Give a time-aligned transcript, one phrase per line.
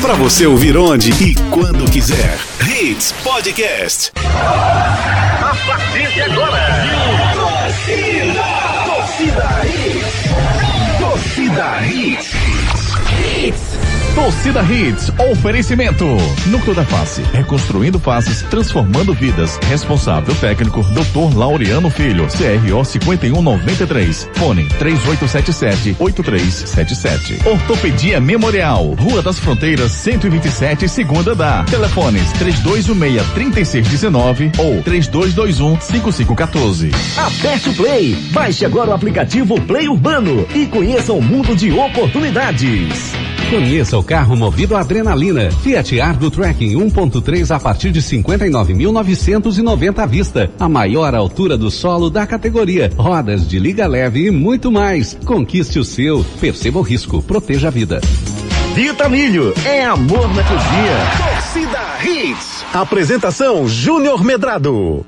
[0.00, 2.38] Pra você ouvir onde e quando quiser.
[2.60, 4.12] Hits Podcast.
[4.16, 7.31] A partir de agora.
[14.14, 16.04] Torcida Hits, oferecimento.
[16.46, 19.58] Núcleo da Face, reconstruindo faces, transformando vidas.
[19.68, 21.34] Responsável técnico, Dr.
[21.34, 24.28] Laureano Filho, CRO 5193.
[24.34, 27.46] Fone 3877-8377.
[27.46, 31.64] Ortopedia Memorial, Rua das Fronteiras, 127, segunda da.
[31.64, 36.90] Telefones 3216-3619 ou 3221-5514.
[37.16, 38.14] Aperte o Play.
[38.30, 43.14] Baixe agora o aplicativo Play Urbano e conheça um mundo de oportunidades.
[43.52, 45.50] Conheça o carro movido a adrenalina.
[45.50, 50.50] Fiat Argo Tracking 1.3 a partir de 59.990 à vista.
[50.58, 52.90] A maior altura do solo da categoria.
[52.96, 55.18] Rodas de liga leve e muito mais.
[55.26, 56.24] Conquiste o seu.
[56.40, 57.22] Perceba o risco.
[57.22, 58.00] Proteja a vida.
[58.74, 60.96] Vitamilho é amor na cozinha.
[61.18, 62.64] Torcida Hits.
[62.72, 65.04] Apresentação Júnior Medrado.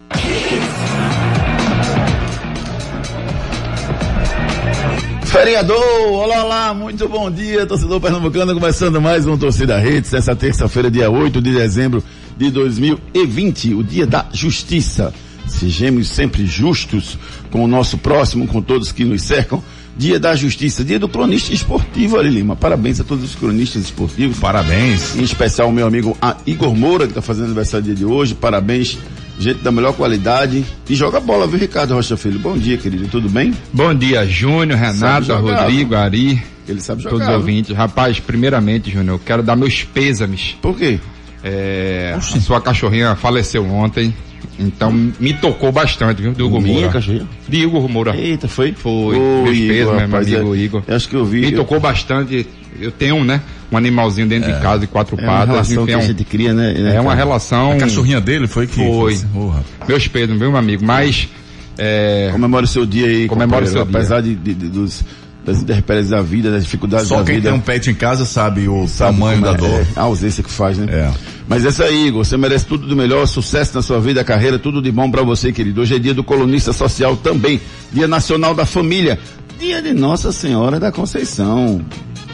[5.34, 10.88] Feriador, olá, olá, muito bom dia, torcedor pernambucano, começando mais um Torcida Hits, essa terça-feira,
[10.88, 12.04] dia 8 de dezembro
[12.36, 15.12] de 2020, o dia da justiça.
[15.48, 17.18] Sejamos sempre justos
[17.50, 19.60] com o nosso próximo, com todos que nos cercam.
[19.96, 22.54] Dia da Justiça, dia do cronista esportivo, Ali Lima.
[22.54, 24.38] Parabéns a todos os cronistas esportivos.
[24.38, 25.16] Parabéns.
[25.16, 28.34] Em especial ao meu amigo Igor Moura, que está fazendo aniversário dia de hoje.
[28.34, 28.98] Parabéns,
[29.38, 30.64] gente da melhor qualidade.
[30.88, 32.38] E joga bola, viu, Ricardo Rocha Filho?
[32.38, 33.08] Bom dia, querido.
[33.08, 33.52] Tudo bem?
[33.72, 37.16] Bom dia, Júnior, Renata, jogar, Rodrigo, Ari, Ele sabe jogar.
[37.16, 37.76] todos os ouvintes.
[37.76, 40.56] Rapaz, primeiramente, Júnior, eu quero dar meus pêsames.
[40.62, 40.98] Por quê?
[41.42, 44.14] É, a sua cachorrinha faleceu ontem,
[44.58, 44.90] então
[45.20, 46.88] me tocou bastante, viu, do Igor Minha Moura.
[46.92, 47.26] cachorrinha?
[47.46, 48.16] De Igor Moura.
[48.16, 48.72] Eita, foi?
[48.72, 49.14] Foi.
[49.16, 50.82] Ô, Meus Igor, pêsames, meu rapaz, amigo é- Igor.
[50.88, 51.40] Acho que eu vi.
[51.42, 52.46] Me eu- tocou bastante.
[52.80, 53.42] Eu tenho, né,
[53.74, 55.48] um animalzinho dentro de casa de quatro É uma patas.
[55.48, 56.94] relação enfim, que é a gente cria, né?
[56.94, 57.72] é uma relação.
[57.72, 58.76] A cachorrinha dele foi que.
[58.76, 59.20] Foi.
[59.34, 59.66] Oh, rapaz.
[59.88, 60.84] Meus meu amigo?
[60.84, 61.28] Mas.
[61.76, 65.04] É, Comemore o seu dia aí, Comemore o seu Apesar de, de- de- dos,
[65.44, 67.48] das intempéries da vida, das dificuldades Só da quem vida.
[67.50, 69.80] tem um pet em casa sabe o sabe tamanho da é, dor.
[69.80, 70.86] é, a ausência que faz, né?
[70.88, 71.10] É.
[71.48, 72.24] Mas é isso aí, Igor.
[72.24, 75.52] Você merece tudo do melhor, sucesso na sua vida, carreira, tudo de bom pra você,
[75.52, 75.80] querido.
[75.82, 77.60] Hoje é dia do colunista social também.
[77.92, 79.18] Dia Nacional da Família.
[79.60, 81.80] Dia de Nossa Senhora da Conceição.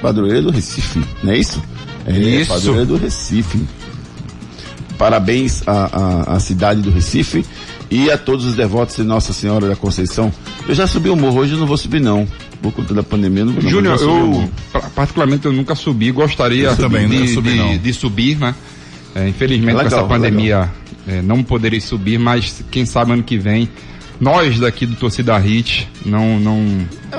[0.01, 1.63] Padroeira do Recife, não é isso?
[2.07, 2.53] É, Isso.
[2.53, 3.59] Padroeira do Recife.
[4.99, 7.45] Parabéns à, à, à cidade do Recife
[7.91, 10.33] e a todos os devotos de Nossa Senhora da Conceição.
[10.69, 12.27] Eu já subi o morro, hoje eu não vou subir não.
[12.61, 14.51] Por conta da pandemia, eu não Júnior, eu
[14.95, 17.79] particularmente eu nunca subi, gostaria Eu também de, subi, de- não.
[17.79, 18.55] de subir, né?
[19.15, 20.71] É, infelizmente É legal, com essa é pandemia
[21.09, 23.69] é, não poderei subir, mas quem sabe ano que vem
[24.21, 26.63] nós daqui do Torcida Hit não não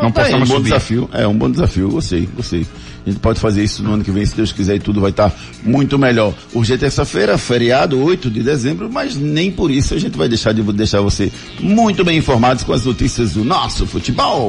[0.02, 0.64] não Tá aí, um possamos bom subir.
[0.70, 1.10] desafio.
[1.12, 2.66] É um bom desafio, gostei, gostei.
[3.06, 5.10] A gente pode fazer isso no ano que vem, se Deus quiser, e tudo vai
[5.10, 6.34] estar muito melhor.
[6.54, 10.54] Hoje é terça-feira, feriado, 8 de dezembro, mas nem por isso a gente vai deixar
[10.54, 14.48] de deixar você muito bem informados com as notícias do nosso futebol.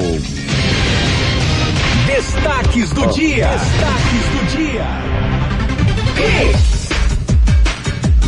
[2.05, 3.47] Destaques do dia.
[3.47, 4.85] Destaques do dia.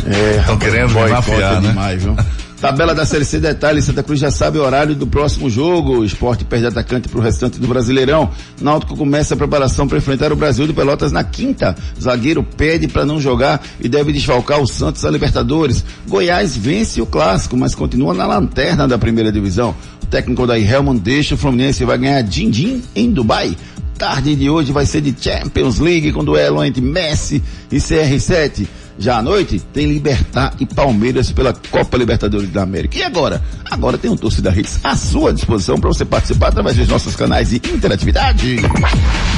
[0.08, 1.68] É, Estão querendo me mafiar, é né?
[1.68, 2.16] demais, viu?
[2.60, 5.98] Tabela da Série C detalhe, Santa Cruz já sabe o horário do próximo jogo.
[5.98, 8.30] O esporte perde atacante para o restante do Brasileirão.
[8.60, 11.76] Náutico começa a preparação para enfrentar o Brasil de Pelotas na quinta.
[12.00, 15.84] Zagueiro pede para não jogar e deve desfalcar o Santos a Libertadores.
[16.08, 19.74] Goiás vence o clássico, mas continua na lanterna da primeira divisão.
[20.02, 23.54] O técnico da Helman deixa o Fluminense e vai ganhar din-din em Dubai.
[23.98, 28.66] Tarde de hoje vai ser de Champions League com duelo entre Messi e CR7.
[28.98, 32.96] Já à noite tem Libertar e Palmeiras pela Copa Libertadores da América.
[32.96, 33.42] E agora?
[33.70, 37.50] Agora tem um Torcida Hits à sua disposição para você participar através dos nossos canais
[37.50, 38.56] de interatividade.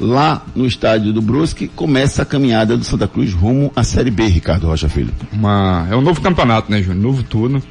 [0.00, 4.26] lá no estádio do Brusque, começa a caminhada do Santa Cruz rumo à Série B,
[4.26, 5.12] Ricardo Rocha Filho.
[5.32, 7.02] Uma, é um novo campeonato, né, Júnior?
[7.02, 7.62] Novo turno.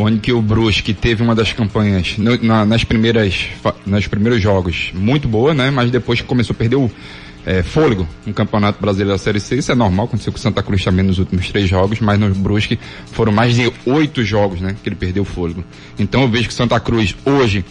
[0.00, 3.46] Onde que o Brusque teve uma das campanhas no- na- nas primeiras,
[3.84, 5.70] nos primeiros jogos muito boa, né?
[5.72, 6.88] Mas depois começou a perder o,
[7.44, 9.56] é, fôlego no Campeonato Brasileiro da Série C.
[9.56, 12.32] Isso é normal, aconteceu com o Santa Cruz também nos últimos três jogos, mas no
[12.32, 12.78] Brusque
[13.10, 15.64] foram mais de oito jogos, né, que ele perdeu o fôlego.
[15.98, 17.64] Então eu vejo que Santa Cruz hoje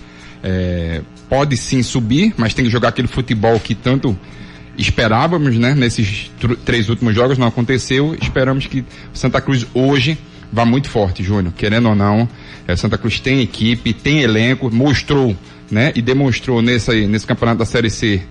[0.43, 4.17] é, pode sim subir, mas tem que jogar aquele futebol que tanto
[4.77, 8.15] esperávamos, né, nesses tr- três últimos jogos, não aconteceu.
[8.21, 8.83] Esperamos que
[9.13, 10.17] Santa Cruz hoje
[10.51, 11.53] vá muito forte, Júnior.
[11.55, 12.27] Querendo ou não,
[12.67, 15.35] é, Santa Cruz tem equipe, tem elenco, mostrou,
[15.69, 18.21] né, e demonstrou nesse, nesse campeonato da Série C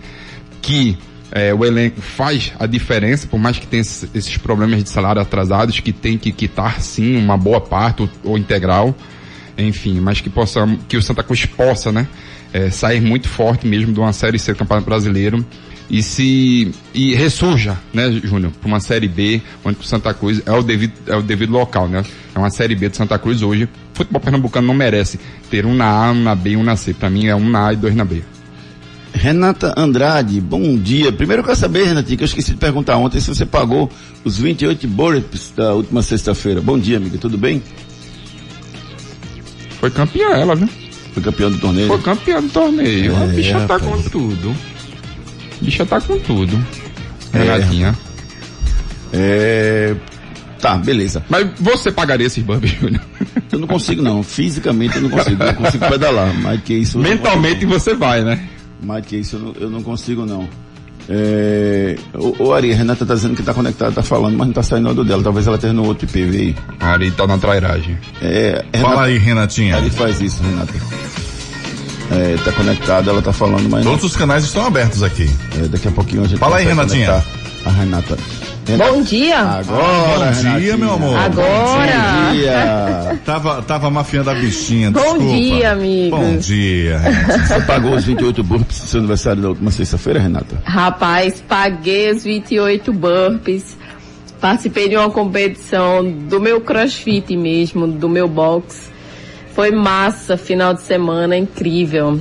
[0.63, 0.99] que
[1.31, 5.79] é, o elenco faz a diferença, por mais que tenha esses, problemas de salário atrasados,
[5.79, 8.95] que tem que quitar sim uma boa parte ou, ou integral,
[9.57, 12.09] enfim, mas que possa, que o Santa Cruz possa, né,
[12.53, 15.45] é, sair muito forte mesmo de uma série C do Campeonato Brasileiro
[15.89, 20.53] e se e ressurja, né, Júnior, para uma série B, onde o Santa Cruz é
[20.53, 22.05] o devido é o devido local, né?
[22.35, 23.65] É uma série B do Santa Cruz hoje.
[23.65, 25.19] O futebol pernambucano não merece
[25.51, 26.93] ter um na A, um na B e um na C.
[26.93, 28.23] Para mim é um na A e dois na B.
[29.13, 31.11] Renata Andrade, bom dia.
[31.11, 33.91] Primeiro eu quero saber, Renatinha, que eu esqueci de perguntar ontem se você pagou
[34.25, 36.61] os 28 burpees da última sexta-feira.
[36.61, 37.63] Bom dia, amiga, tudo bem?
[39.81, 40.69] Foi campeã ela, viu?
[41.15, 41.89] Foi campeão do torneio?
[41.89, 43.13] Foi campeã do torneio.
[43.13, 44.55] É, a bicha tá com tudo.
[45.61, 46.57] Bicha tá com tudo.
[47.33, 47.95] É, Renatinha.
[49.13, 49.95] É.
[50.61, 51.23] Tá, beleza.
[51.29, 53.03] Mas você pagaria esses bumps, Júnior?
[53.53, 56.99] Eu não consigo não, fisicamente eu não consigo, eu consigo pedalar, mais que isso...
[56.99, 58.41] não Mentalmente você vai, né?
[58.83, 60.49] Mais que isso eu não, eu não consigo não.
[61.09, 61.97] É...
[62.13, 64.63] Ô, ô Ari, a Renata tá dizendo que tá conectada, tá falando, mas não tá
[64.63, 66.57] saindo do dela, talvez ela esteja no outro IP, vê aí.
[66.81, 67.97] Ari tá na trairagem.
[68.21, 69.77] É, Fala aí, Renatinha.
[69.77, 70.75] Ari faz isso, Renata.
[72.11, 75.29] É, tá conectada, ela tá falando, mas não- Todos os canais estão abertos aqui.
[75.59, 77.07] é, daqui a pouquinho a gente Fala aí, Renatinha.
[77.07, 77.31] conectar
[77.65, 78.17] A Renata.
[78.67, 78.93] Renata.
[78.93, 79.39] Bom dia.
[79.41, 81.17] Agora, Bom dia, meu amor.
[81.17, 81.93] Agora.
[82.27, 83.19] Bom dia.
[83.25, 85.25] Tava, tava mafiando a bichinha, Bom desculpa.
[85.37, 86.11] dia, amigos.
[86.19, 87.47] Bom dia, Renatinha.
[87.47, 90.57] Você pagou os 28 burpees do seu aniversário da última sexta-feira, Renata?
[90.65, 93.77] Rapaz, paguei os 28 burpees.
[94.41, 98.91] Participei de uma competição do meu crossfit mesmo, do meu box.
[99.57, 102.21] Foi massa, final de semana, incrível.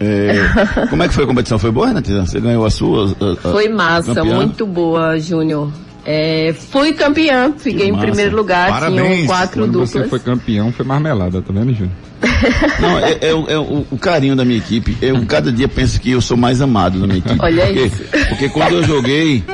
[0.00, 1.58] É, como é que foi a competição?
[1.58, 2.24] Foi boa, Renatinha?
[2.24, 3.14] Você ganhou a sua?
[3.20, 4.36] a- a- Foi massa, campeã?
[4.36, 5.70] muito boa, Júnior.
[6.06, 8.06] É, fui campeã, fiquei em massa.
[8.06, 9.12] primeiro lugar, Parabéns.
[9.12, 9.90] tinham quatro Quando duplas.
[9.90, 11.92] você foi campeão, foi marmelada, tá vendo, Júnior?
[12.80, 14.96] Não, é, é o- é o, o carinho da minha equipe.
[15.02, 17.36] Eu cada dia penso que eu sou mais amado da minha equipe.
[17.38, 18.02] Olha porque, isso.
[18.30, 19.44] Porque quando eu joguei,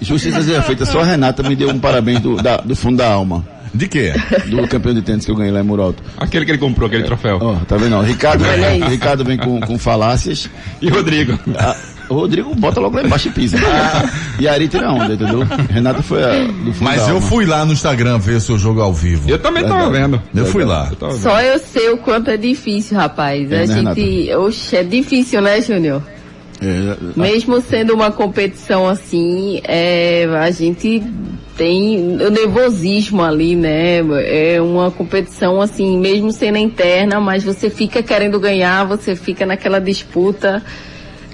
[0.00, 3.08] justiça seja feita, só a Renata me deu um parabéns do, da- do fundo da
[3.08, 3.46] alma.
[3.74, 4.12] De quê?
[4.48, 6.02] Do campeão de tênis que eu ganhei lá em Muralto.
[6.18, 7.38] Aquele que ele comprou, aquele troféu.
[7.40, 7.96] Ó, tá vendo?
[7.96, 8.02] ó?
[8.02, 8.44] Ricardo.
[8.88, 10.48] Ricardo vem com, com falácias.
[10.80, 11.38] E Rodrigo?
[11.58, 11.76] Ah,
[12.08, 13.56] o Rodrigo bota logo lá embaixo e pisa.
[14.38, 15.46] E a Ari tira onda, entendeu?
[15.70, 17.20] Renata foi a do fundo Mas eu alma.
[17.26, 19.30] fui lá no Instagram ver o seu jogo ao vivo.
[19.30, 20.20] Eu também tava vendo.
[20.34, 20.90] Eu fui lá.
[21.00, 21.20] Eu vendo.
[21.20, 23.50] Só eu sei o quanto é difícil, rapaz.
[23.50, 24.34] É, a né, gente.
[24.34, 26.02] Oxe, é difícil, né, Júnior?
[26.60, 31.02] É, Mesmo sendo uma competição assim, é, a gente
[31.56, 33.98] tem o nervosismo ali, né?
[34.24, 39.80] É uma competição assim, mesmo sendo interna, mas você fica querendo ganhar, você fica naquela
[39.80, 40.62] disputa.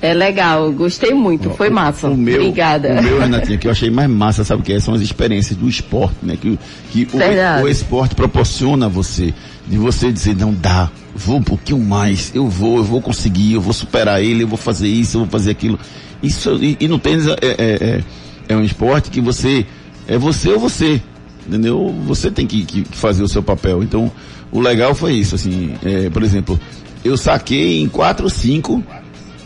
[0.01, 2.09] É legal, gostei muito, foi massa.
[2.09, 3.01] O meu, Obrigada.
[3.01, 4.79] O meu, Renatinha, que eu achei mais massa, sabe o que é?
[4.79, 6.37] São as experiências do esporte, né?
[6.41, 6.57] Que,
[6.91, 9.35] que o, o esporte proporciona a você.
[9.67, 13.61] De você dizer, não dá, vou um pouquinho mais, eu vou, eu vou conseguir, eu
[13.61, 15.79] vou superar ele, eu vou fazer isso, eu vou fazer aquilo.
[16.23, 18.05] Isso, e, e no tênis é, é, é,
[18.49, 19.67] é um esporte que você,
[20.09, 21.01] é você ou você,
[21.47, 21.95] entendeu?
[22.07, 23.83] Você tem que, que, fazer o seu papel.
[23.83, 24.11] Então,
[24.51, 26.59] o legal foi isso, assim, é, por exemplo,
[27.05, 28.83] eu saquei em 4 ou 5,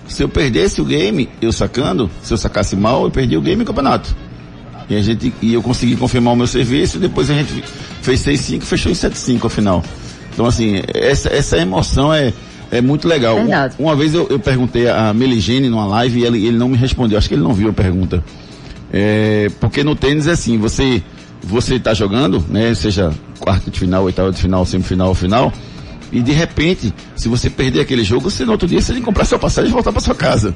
[0.06, 3.60] se eu perdesse o game, eu sacando, se eu sacasse mal, eu perdi o game
[3.60, 4.14] e o campeonato.
[4.88, 7.64] E a gente, e eu consegui confirmar o meu serviço, depois a gente
[8.02, 9.82] fez 6-5 fechou em 7-5 ao final.
[10.32, 12.32] Então assim, essa, essa emoção é,
[12.70, 13.36] é muito legal.
[13.36, 16.76] Uma, uma vez eu, eu perguntei a Meligene numa live e ele, ele não me
[16.76, 18.22] respondeu, acho que ele não viu a pergunta.
[18.92, 21.02] É, porque no tênis é assim, você
[21.44, 25.52] você está jogando, né, seja quarta de final, oitava de final, semifinal final,
[26.12, 29.06] e de repente, se você perder aquele jogo, você no outro dia você tem que
[29.06, 30.54] comprar sua passagem e voltar para sua casa.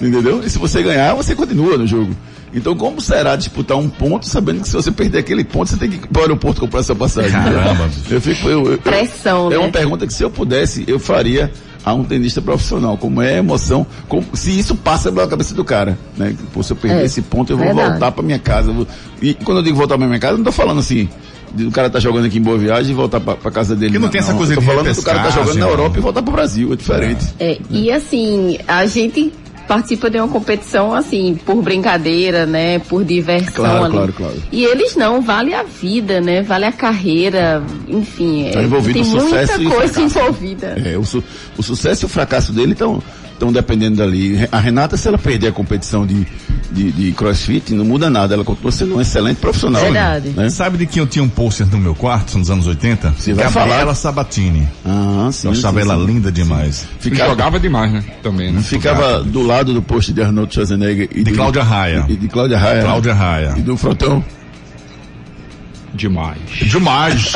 [0.00, 0.42] Entendeu?
[0.44, 2.14] E se você ganhar, você continua no jogo.
[2.52, 5.90] Então, como será disputar um ponto sabendo que se você perder aquele ponto, você tem
[5.90, 7.30] que ir para o aeroporto comprar sua passagem?
[7.32, 9.58] Caramba, Eu fico, eu, eu- Pressão, é né?
[9.58, 11.50] uma pergunta que se eu pudesse, eu faria
[11.86, 12.98] a um tenista profissional.
[12.98, 16.34] Como é a emoção, como- se isso passa pela cabeça do cara, né?
[16.52, 17.90] Pô, se eu perder É, esse ponto, eu vou verdade.
[17.90, 18.72] voltar para minha casa.
[18.72, 18.86] vou-
[19.22, 21.08] E quando eu digo voltar para minha casa, eu não tô falando assim,
[21.54, 23.92] de o cara tá jogando aqui em Boa Viagem e voltar para casa dele.
[23.92, 25.72] Porque não tem essa coisa eu tô de falando do cara tá jogando na né?
[25.72, 27.24] Europa e voltar para o Brasil, é diferente.
[27.38, 29.32] É, e assim, a gente
[29.66, 32.78] participa de uma competição assim, por brincadeira, né?
[32.78, 33.92] Por diversão Claro, ali.
[33.92, 34.42] claro, claro.
[34.52, 36.42] E eles não, vale a vida, né?
[36.42, 38.50] Vale a carreira, enfim.
[38.52, 40.66] Tá é, envolvido tem o sucesso muita coisa envolvida.
[40.84, 41.24] É, o, su-
[41.56, 43.02] o sucesso e o fracasso dele estão
[43.36, 44.48] estão dependendo dali.
[44.50, 46.26] A Renata, se ela perder a competição de,
[46.72, 48.34] de, de crossfit, não muda nada.
[48.34, 49.82] Ela continua sendo um excelente profissional.
[49.82, 50.30] Verdade.
[50.30, 50.48] Né?
[50.50, 53.14] Sabe de quem eu tinha um pôster no meu quarto nos anos 80?
[53.16, 53.94] Você vai Gabriela falar?
[53.94, 54.66] Sabatini.
[54.84, 55.46] Ah, sim.
[55.48, 56.06] eu achava sim, ela sim.
[56.06, 56.86] linda demais.
[56.98, 58.04] Ficava, Jogava demais, né?
[58.22, 58.60] Também, né?
[58.62, 62.04] ficava do lado do posto de Arnold Schwarzenegger e De do- Cláudia Raia.
[62.08, 62.82] E de Cláudia Raia.
[62.82, 63.54] Cláudia Raia.
[63.56, 64.24] E do Frotão.
[65.96, 66.38] Demais.
[66.62, 67.32] Demais.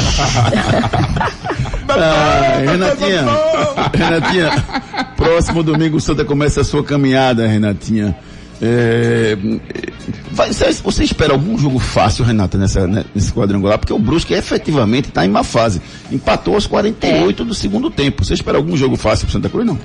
[1.88, 3.24] Ah, Renatinha.
[3.92, 4.50] Renatinha,
[5.16, 8.16] próximo domingo o Santa começa a sua caminhada, Renatinha.
[8.62, 9.38] É,
[10.32, 13.78] vai, você, você espera algum jogo fácil, Renata, nessa, né, nesse quadrangular?
[13.78, 15.80] Porque o Brusque efetivamente está em má fase.
[16.12, 18.22] Empatou aos 48 do segundo tempo.
[18.22, 19.78] Você espera algum jogo fácil pro Santa Cruz, não?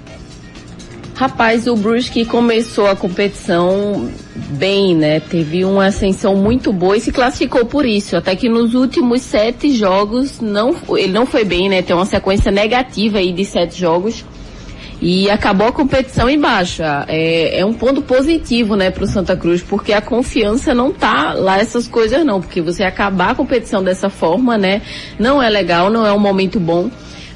[1.16, 5.22] Rapaz, o Brusque começou a competição bem, né?
[5.22, 8.18] Teve uma ascensão muito boa e se classificou por isso.
[8.18, 11.82] Até que nos últimos sete jogos, não, ele não foi bem, né?
[11.82, 14.26] Tem uma sequência negativa aí de sete jogos.
[15.02, 17.06] E acabou a competição em baixa.
[17.08, 21.60] É, é um ponto positivo, né, pro Santa Cruz, porque a confiança não tá lá
[21.60, 22.42] essas coisas não.
[22.42, 24.82] Porque você acabar a competição dessa forma, né,
[25.18, 26.90] não é legal, não é um momento bom.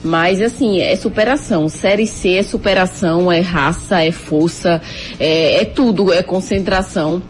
[0.03, 1.67] Mas assim, é superação.
[1.67, 4.81] Série C é superação, é raça, é força,
[5.19, 7.21] é, é tudo, é concentração.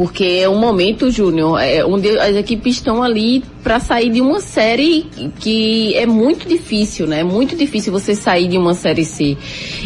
[0.00, 4.40] Porque é um momento, Júnior, é, onde as equipes estão ali para sair de uma
[4.40, 5.06] série
[5.38, 7.20] que é muito difícil, né?
[7.20, 9.36] É muito difícil você sair de uma série C.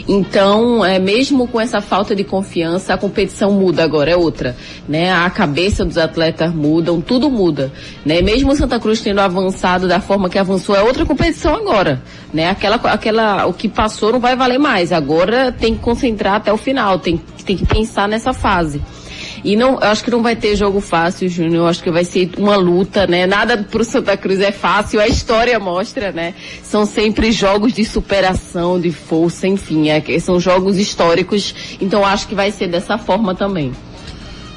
[0.07, 4.57] Então, é, mesmo com essa falta de confiança, a competição muda agora, é outra,
[4.89, 5.13] né?
[5.13, 7.73] A cabeça dos atletas mudam, tudo muda,
[8.07, 8.23] né?
[8.23, 12.01] Mesmo o Santa Cruz tendo avançado da forma que avançou, é outra competição agora,
[12.33, 12.51] né?
[12.51, 14.93] Aquela, aquela, o que passou não vai valer mais.
[14.93, 18.81] Agora tem que concentrar até o final, tem, tem que pensar nessa fase.
[19.45, 21.57] E não, eu acho que não vai ter jogo fácil, Júnior.
[21.57, 23.27] Eu acho que vai ser uma luta, né?
[23.27, 24.99] Nada pro Santa Cruz é fácil.
[24.99, 26.33] A história mostra, né?
[26.63, 29.91] São sempre jogos de superação, de força, enfim.
[29.91, 31.55] É, que são jogos históricos.
[31.79, 33.71] Então eu acho que vai ser dessa forma também.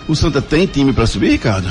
[0.08, 1.70] O Santa tem time para subir, Ricardo?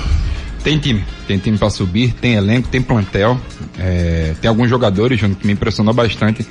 [0.62, 3.40] Tem time, tem time pra subir, tem elenco, tem plantel,
[3.78, 6.44] é, tem alguns jogadores, Júnior, que me impressionou bastante.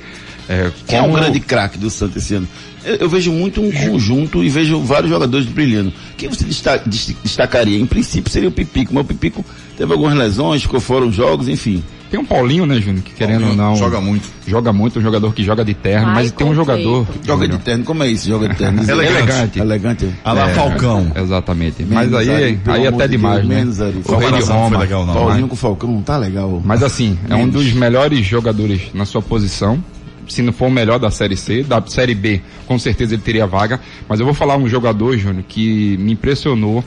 [0.48, 2.46] É, Quem é o como- grande craque do Santa esse ano?
[2.84, 5.92] Eu, eu vejo muito um conjunto e vejo vários jogadores brilhando.
[6.16, 7.78] Quem você desta- des- destacaria?
[7.80, 9.44] Em princípio seria o Pipico, mas o Pipico
[9.76, 11.82] teve algumas lesões, ficou fora os jogos, enfim.
[12.08, 13.74] Tem um Paulinho, né, Júnior, que querendo ou Paulinho não.
[13.76, 14.28] joga muito.
[14.46, 17.04] Joga muito, um jogador que joga de terno, Ai, mas tem um jogador.
[17.24, 18.28] Joga de terno, como é isso?
[18.28, 18.80] Joga de terno.
[18.88, 19.58] Elegante.
[19.58, 20.08] Elegante.
[20.24, 21.10] A lá É, Falcão.
[21.16, 21.84] Exatamente.
[21.84, 23.54] Mas Menos, aí, Ari, pelo aí amor até de demais, Deus, né?
[23.56, 23.96] menos, Ari.
[24.06, 24.78] o rei de Roma.
[24.78, 25.14] legal, não.
[25.14, 25.48] Paulinho né?
[25.48, 26.62] com o Falcão não tá legal.
[26.64, 27.54] Mas assim, é um Menos.
[27.54, 29.82] dos melhores jogadores na sua posição.
[30.28, 33.46] Se não for o melhor da Série C, da Série B, com certeza ele teria
[33.46, 33.80] vaga.
[34.08, 36.84] Mas eu vou falar um jogador, Júnior, que me impressionou.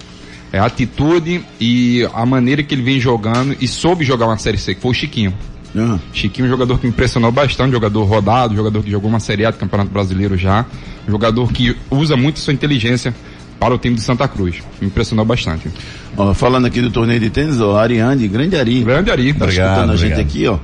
[0.52, 4.58] É a atitude e a maneira que ele vem jogando e soube jogar uma Série
[4.58, 5.34] C, que foi o Chiquinho.
[5.78, 9.46] Ah, Chiquinho, um jogador que me impressionou bastante, jogador rodado, jogador que jogou uma Série
[9.46, 10.66] A do Campeonato Brasileiro já,
[11.08, 13.14] jogador que usa muito sua inteligência
[13.60, 14.56] para o time de Santa Cruz.
[14.82, 15.70] Me impressionou bastante.
[16.18, 18.84] ó, falando aqui do torneio de tênis, ó, Ariane, grande Ari.
[18.84, 19.34] Grande Ari.
[19.34, 20.28] Tá Obrigado, escutando a gente obrigado.
[20.28, 20.58] aqui, ó.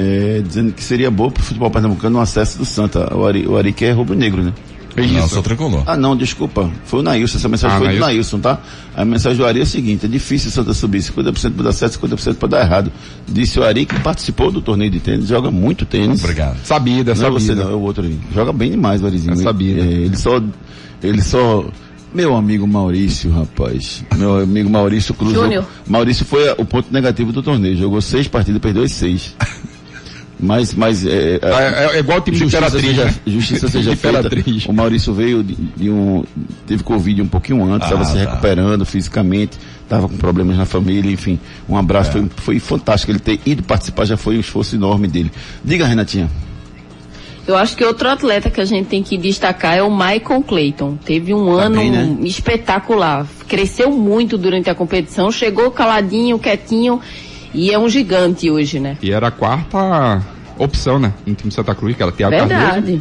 [0.00, 3.12] É, dizendo que seria bom pro futebol pernambucano o acesso do Santa.
[3.16, 4.52] O Ari, o Ari que é rubro-negro, né?
[4.96, 5.34] É Não, isso.
[5.34, 5.82] sou tricolor.
[5.86, 6.70] Ah, não, desculpa.
[6.84, 7.38] Foi o Nailson.
[7.38, 8.06] Essa mensagem Ah, foi do Nailson.
[8.06, 8.58] Nailson, tá?
[8.96, 10.98] A mensagem do Ari é a seguinte: é difícil o Santa subir.
[11.00, 12.92] 50% para dar certo, 50% para dar errado.
[13.26, 16.22] Disse o Ari que participou do torneio de tênis, joga muito tênis.
[16.22, 16.58] Obrigado.
[16.64, 17.64] Sabida, Não é você, sabida.
[17.64, 18.18] não, é o outro ali.
[18.34, 19.34] Joga bem demais o Arizinho.
[19.34, 19.80] É sabido.
[19.80, 20.42] É, ele só.
[21.02, 21.64] Ele só.
[22.12, 24.02] Meu amigo Maurício, rapaz.
[24.16, 25.34] Meu amigo Maurício Cruz.
[25.34, 25.64] Júnior.
[25.86, 27.76] Maurício foi o ponto negativo do torneio.
[27.76, 29.36] Jogou seis partidas, perdeu as seis.
[30.40, 33.14] Mas, mas é, é, É, é igual o time de Justiça Imperatriz, seja, né?
[33.26, 34.30] justiça seja feita.
[34.68, 36.24] O Maurício veio de, de um.
[36.66, 38.18] Teve Covid um pouquinho antes, Ah, estava se tá.
[38.20, 41.40] recuperando fisicamente, estava com problemas na família, enfim.
[41.68, 43.10] Um abraço, foi, foi fantástico.
[43.10, 45.32] Ele ter ido participar já foi um esforço enorme dele.
[45.64, 46.30] Diga, Renatinha.
[47.46, 50.98] Eu acho que outro atleta que a gente tem que destacar é o Michael Clayton.
[51.02, 52.16] Teve um Tá ano bem, né?
[52.22, 53.26] espetacular.
[53.48, 57.00] Cresceu muito durante a competição, chegou caladinho, quietinho
[57.54, 58.96] e é um gigante hoje, né?
[59.02, 60.22] E era a quarta
[60.58, 61.12] opção, né?
[61.26, 63.00] No time de Santa Cruz, que ela tem a Cardoso, Verdade.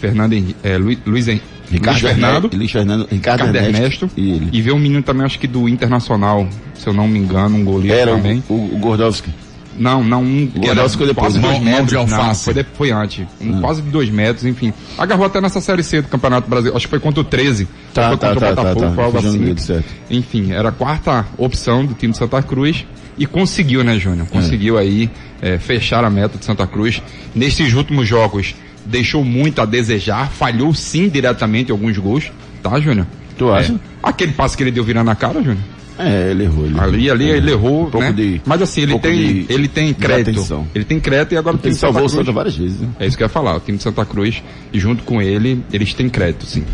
[0.00, 1.40] Fernando Henrique, é, Luiz, Luiz, Hen-
[1.70, 4.48] Ricardo Luiz Fernando, Luiz Fernando, Ricardo, Ricardo Ernesto, Ernesto, e ele.
[4.52, 7.64] e veio um menino também, acho que do Internacional, se eu não me engano, um
[7.64, 8.42] goleiro Era também.
[8.48, 9.30] o, o, o Gordowski.
[9.78, 11.88] Não, não, um Gordowski foi depois, Mão- mão metros.
[11.88, 12.44] de Não, alface.
[12.44, 13.26] foi, de- foi antes.
[13.40, 13.60] Um, Ah.
[13.60, 14.72] Quase de dois metros, enfim.
[14.98, 16.76] Agarrou até nessa Série C do Campeonato Brasileiro.
[16.76, 17.66] Acho que foi contra o 13.
[17.94, 18.94] Tá, foi tá, contra tá, o tá, Botafogo, tá.
[18.94, 19.56] foi algo assim.
[19.56, 19.84] certo.
[20.10, 22.84] Enfim, era a quarta opção do time de Santa Cruz
[23.18, 23.98] e conseguiu, né, É.
[23.98, 24.26] Júnior?
[24.28, 25.10] Conseguiu aí
[25.40, 27.02] eh, fechar a meta de Santa Cruz.
[27.34, 28.54] Nesses últimos jogos,
[28.86, 32.30] deixou muito a desejar, falhou sim diretamente alguns gols,
[32.62, 33.06] tá, Júnior?
[33.38, 33.72] Tu acha?
[33.72, 33.76] É.
[34.02, 35.58] Aquele passe que ele deu virando a cara, Júnior?
[35.98, 36.64] É, ele errou.
[36.66, 38.12] Ele Ali, ali ele errou, Um pouco né?
[38.12, 40.66] de- Mas assim, ele tem, ele tem crédito.
[40.74, 42.20] Ele tem crédito e agora o time de Santa salvou o Cruz.
[42.26, 42.80] Santa várias vezes.
[42.80, 42.88] Né?
[42.98, 43.56] É isso que eu ia falar.
[43.56, 46.64] O time de Santa Cruz, e junto com ele, eles têm crédito, sim.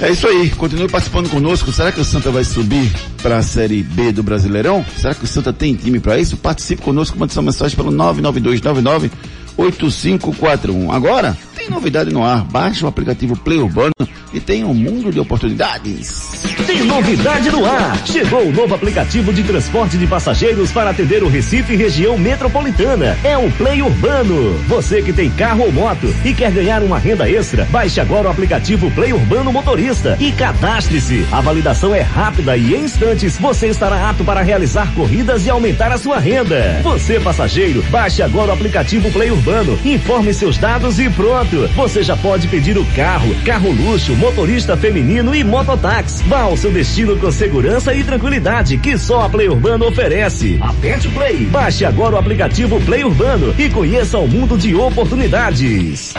[0.00, 1.72] É isso aí, continue participando conosco.
[1.72, 2.88] Será que o Santa vai subir
[3.20, 4.86] para a Série B do Brasileirão?
[4.96, 6.36] Será que o Santa tem time para isso?
[6.36, 9.10] Participe conosco, mande sua mensagem pelo 99299
[9.56, 10.92] 8541.
[10.92, 12.44] Agora, tem novidade no ar.
[12.44, 13.92] Baixe o aplicativo Play Urbano
[14.32, 16.44] e tem um mundo de oportunidades.
[16.66, 18.06] Tem novidade no ar!
[18.06, 23.16] Chegou o novo aplicativo de transporte de passageiros para atender o Recife e região metropolitana.
[23.24, 24.54] É o Play Urbano.
[24.68, 28.30] Você que tem carro ou moto e quer ganhar uma renda extra, baixe agora o
[28.30, 31.26] aplicativo Play Urbano Motorista e cadastre-se.
[31.32, 35.90] A validação é rápida e em instantes você estará apto para realizar corridas e aumentar
[35.90, 36.80] a sua renda.
[36.82, 41.47] Você, passageiro, baixe agora o aplicativo Play Urbano, informe seus dados e pronto.
[41.56, 46.22] Você já pode pedir o carro, carro luxo, motorista feminino e mototáxi.
[46.24, 50.58] Vá ao seu destino com segurança e tranquilidade que só a Play Urbano oferece.
[50.60, 51.46] Aperte o Play.
[51.46, 56.14] Baixe agora o aplicativo Play Urbano e conheça o mundo de oportunidades.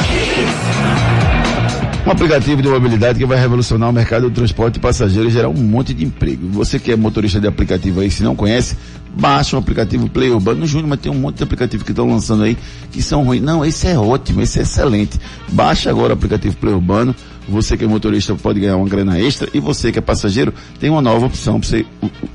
[2.10, 5.48] Um aplicativo de mobilidade que vai revolucionar o mercado do transporte de passageiros e gerar
[5.48, 6.48] um monte de emprego.
[6.50, 8.76] Você que é motorista de aplicativo aí, se não conhece,
[9.16, 10.62] baixa o aplicativo Play Urbano.
[10.62, 12.58] No Júnior, mas tem um monte de aplicativo que estão lançando aí
[12.92, 13.44] que são ruins.
[13.44, 15.20] Não, esse é ótimo, esse é excelente.
[15.50, 17.16] Baixa agora o aplicativo Play Urbano.
[17.48, 20.90] Você que é motorista pode ganhar uma grana extra e você que é passageiro tem
[20.90, 21.86] uma nova opção para você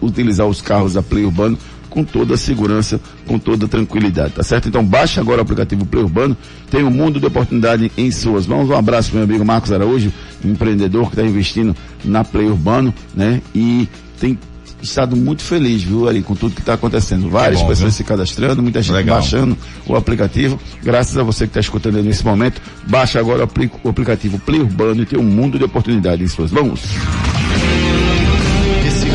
[0.01, 1.59] utilizar os carros da Play Urbano
[1.95, 4.69] com toda a segurança, com toda a tranquilidade, tá certo?
[4.69, 6.37] Então baixa agora o aplicativo Play Urbano,
[6.69, 8.69] tem um mundo de oportunidade em suas mãos.
[8.69, 10.13] Um abraço para meu amigo Marcos Araújo,
[10.45, 11.75] empreendedor que está investindo
[12.05, 13.41] na Play Urbano, né?
[13.55, 14.37] E tem
[14.83, 17.31] estado muito feliz, viu, ali, com tudo que está acontecendo.
[17.31, 17.99] Várias bom, pessoas viu?
[17.99, 19.21] se cadastrando, muita gente Legal.
[19.21, 20.59] baixando o aplicativo.
[20.83, 23.49] Graças a você que está escutando aí nesse momento, baixa agora
[23.85, 26.83] o aplicativo Play Urbano e tem um mundo de oportunidade em suas mãos.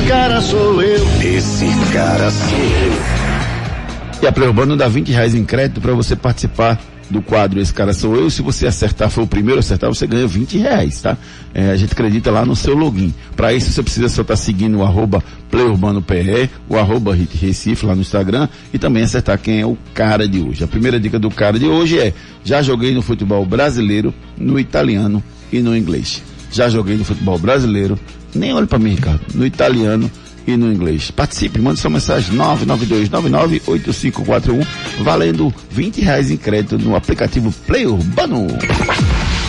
[0.10, 1.06] Esse cara sou eu.
[1.22, 4.24] Esse cara sou eu.
[4.24, 7.72] E a Play Urbano dá 20 reais em crédito para você participar do quadro Esse
[7.72, 8.28] Cara Sou Eu.
[8.32, 11.16] Se você acertar, for o primeiro a acertar, você ganha 20 reais, tá?
[11.54, 13.14] É, a gente acredita lá no seu login.
[13.36, 17.94] Para isso, você precisa só estar seguindo o arroba PlayUrbanoPE, o arroba Hit Recife lá
[17.94, 20.64] no Instagram e também acertar quem é o cara de hoje.
[20.64, 25.24] A primeira dica do cara de hoje é, já joguei no futebol brasileiro, no italiano
[25.54, 26.24] e no inglês.
[26.52, 27.98] Já joguei no futebol brasileiro,
[28.34, 30.10] nem olhe para mim, Ricardo, no italiano
[30.48, 31.12] e no inglês.
[31.12, 34.66] Participe, mande sua mensagem 992998541,
[35.02, 38.48] valendo 20 reais em crédito no aplicativo Play Urbano.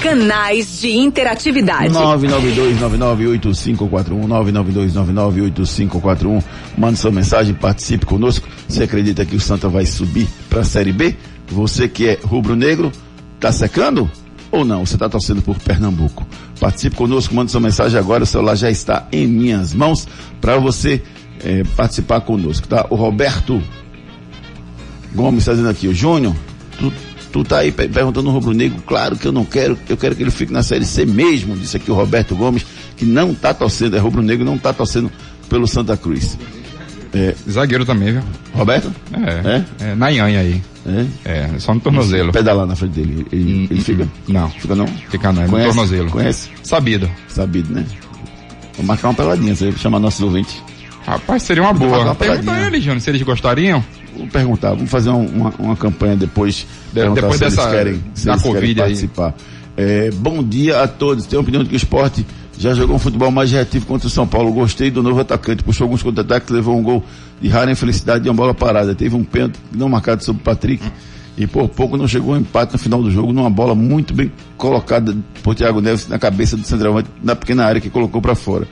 [0.02, 1.92] Canais de interatividade.
[1.94, 6.42] 992998541, 992998541.
[6.76, 8.48] Mande sua mensagem, participe conosco.
[8.66, 11.14] Você acredita que o Santa vai subir para a Série B?
[11.48, 12.90] Você que é rubro-negro,
[13.38, 14.10] tá secando?
[14.52, 14.84] Ou não?
[14.84, 16.26] Você está torcendo por Pernambuco?
[16.58, 18.24] Participe conosco, mande sua mensagem agora.
[18.24, 20.08] O celular já está em minhas mãos
[20.40, 21.02] para você
[21.44, 22.86] eh, participar conosco, tá?
[22.90, 23.62] O Roberto
[25.14, 26.34] Gomes está dizendo aqui, o Júnior,
[26.78, 26.92] tu,
[27.32, 30.14] tu tá aí pe- perguntando no Rubro Negro, claro que eu não quero, eu quero
[30.14, 32.64] que ele fique na Série C mesmo, disse aqui o Roberto Gomes,
[32.96, 35.10] que não tá torcendo, é Rubro Negro, não tá torcendo
[35.48, 36.38] pelo Santa Cruz.
[37.12, 38.22] É, Zagueiro também, viu?
[38.54, 38.92] Roberto?
[39.82, 39.84] É.
[39.90, 40.62] É, na Ianha aí.
[41.24, 41.31] É?
[41.55, 42.33] É, só no tornozelo.
[42.33, 44.09] Pedalar na frente dele, ele, ele fica?
[44.29, 44.48] Não.
[44.50, 44.87] Fica não?
[44.87, 45.68] Fica não, é no Conhece?
[45.68, 46.11] tornozelo.
[46.11, 46.50] Conhece?
[46.62, 47.09] Sabido.
[47.29, 47.85] Sabido, né?
[48.76, 50.62] Vou marcar uma peladinha, você chamar nossos ouvintes.
[51.07, 52.03] Rapaz, seria uma Vou boa.
[52.05, 53.85] uma Pergunta a ele, Júnior, se eles gostariam.
[54.16, 58.22] Vou perguntar, vamos fazer um- uma, uma campanha depois, depois dessa- eles querem, da eles
[58.24, 58.76] querem Covid aí.
[58.88, 59.35] participar.
[59.76, 61.26] É, bom dia a todos.
[61.26, 62.26] Tenho a opinião de que o esporte
[62.61, 64.53] já jogou um futebol mais reativo contra o São Paulo.
[64.53, 65.64] Gostei do novo atacante.
[65.64, 67.03] Puxou alguns contra-ataques, levou um gol
[67.40, 68.94] de rara infelicidade de uma bola parada.
[68.94, 70.85] Teve um pênalti não marcado sobre o Patrick.
[71.38, 74.31] E por pouco não chegou um empate no final do jogo, numa bola muito bem
[74.59, 78.68] colocada por Thiago Neves na cabeça do centroavante, na pequena área que colocou para fora.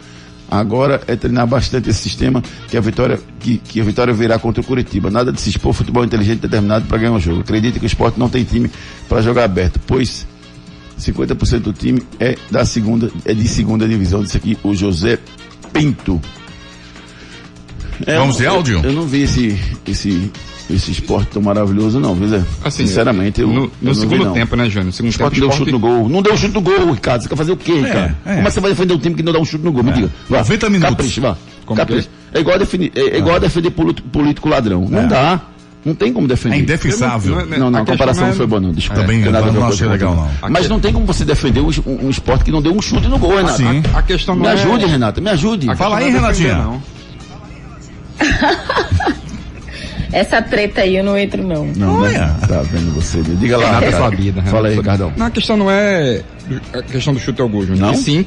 [0.50, 4.60] Agora é treinar bastante esse sistema que a vitória que, que a vitória virá contra
[4.60, 5.10] o Curitiba.
[5.10, 7.40] Nada de se expor futebol inteligente determinado para ganhar um jogo.
[7.40, 8.70] Acredite que o esporte não tem time
[9.08, 10.26] para jogar aberto, pois
[10.98, 14.22] 50% do time é da segunda é de segunda divisão.
[14.22, 15.18] Disse aqui o José
[15.72, 16.20] Pinto.
[18.06, 18.80] É, Vamos de eu- áudio?
[18.84, 20.30] Eu, não vi esse esse
[20.70, 22.42] esse esporte tão maravilhoso não, viu Zé?
[22.62, 24.32] Assim, Sinceramente, eu no, eu no não vi, segundo não.
[24.34, 24.84] tempo, né, Júnior?
[24.84, 26.08] No segundo O esporte tempo, não deu o chute no gol.
[26.10, 27.22] Não deu chute no gol, Ricardo.
[27.22, 28.14] Você quer fazer o quê, Ricardo?
[28.26, 28.34] é.
[28.34, 29.82] Como é que você vai defender um time que não dá um chute no gol?
[29.82, 30.10] Me diga.
[30.28, 30.38] Vá.
[30.38, 30.90] 90 minutos.
[30.96, 31.36] Capricha, vá.
[31.64, 32.08] Como Capricha.
[32.34, 34.86] É igual a definir, é, é igual a defender político, político ladrão.
[34.88, 35.06] Não É.
[35.06, 35.40] dá.
[35.84, 36.56] Não tem como defender.
[36.56, 37.36] É indefensável.
[37.36, 39.00] Não- Não, não, A a comparação não é- foi boa não, desculpa.
[39.02, 40.50] Também nada a ver não a achei legal, não.
[40.50, 43.06] Mas não tem como você defender um, um- um esporte que não deu um chute
[43.08, 43.56] no gol, Renato.
[43.58, 43.82] Sim.
[43.94, 44.52] A questão não Me é...
[44.52, 45.70] ajude, Renata, me ajude.
[45.70, 46.54] a Fala aí, é defender, Renatinha.
[46.56, 46.82] não.
[50.10, 51.66] Essa treta aí eu não entro, não.
[51.66, 52.08] Não, né?
[52.08, 52.28] Olha.
[52.48, 53.18] Tá vendo você.
[53.18, 53.36] né?
[53.38, 54.02] Diga lá, Renata Ricardo.
[54.10, 54.40] sabida.
[54.40, 54.74] Renata Fala aí.
[54.76, 55.12] Ricardão.
[55.16, 56.22] Não, a questão não é
[56.72, 57.78] a questão do chute ao gol, Júnior.
[57.88, 57.92] Não?
[57.92, 58.26] E sim,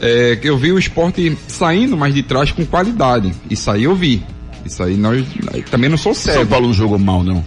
[0.00, 3.32] é, que eu vi o esporte saindo mais de trás com qualidade.
[3.50, 4.22] Isso aí eu vi.
[4.64, 5.24] Isso aí nós
[5.70, 6.46] também não sou São cego.
[6.46, 7.44] Paulo não jogou mal, não.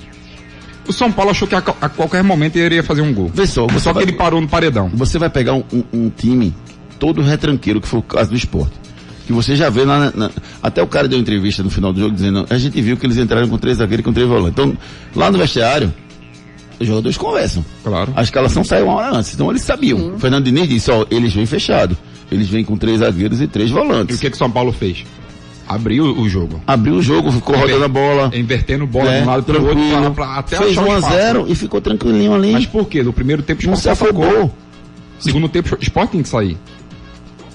[0.88, 3.32] O São Paulo achou que a, a qualquer momento ele iria fazer um gol.
[3.34, 4.90] Vê só, você Só que vai- ele parou no paredão.
[4.94, 6.54] Você vai pegar um, um- um time
[7.00, 8.74] todo retranqueiro, que foi o caso do esporte.
[9.26, 12.00] Que você já vê lá, na- na- até o cara deu entrevista no final do
[12.02, 14.52] jogo dizendo, a gente viu que eles entraram com três zagueiros e com três volantes.
[14.52, 14.78] Então,
[15.16, 15.94] lá no vestiário,
[16.78, 17.64] os jogadores conversam.
[17.84, 18.12] Claro.
[18.16, 20.16] A escalação saiu uma hora antes, então eles sabiam.
[20.16, 21.96] O Fernando Diniz disse, ó, eles vêm fechado.
[22.30, 24.18] Eles vêm com três zagueiros e três E volantes.
[24.18, 25.06] o que que São Paulo fez?
[25.68, 26.62] Abriu o jogo.
[26.68, 28.32] Abriu o jogo, ficou rodando a bola.
[28.34, 30.88] Invertendo bola né, de um lado para o outro pra, pra até Fez achar 1
[30.88, 31.16] o a espaço.
[31.16, 32.52] 0 e ficou tranquilinho ali.
[32.52, 33.02] Mas por quê?
[33.02, 34.54] No primeiro tempo não se afogou.
[35.20, 36.58] Segundo tempo o esporte tem que sair.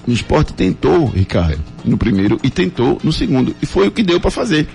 [0.07, 3.55] O esporte tentou, Ricardo, no primeiro e tentou no segundo.
[3.61, 4.67] E foi o que deu para fazer.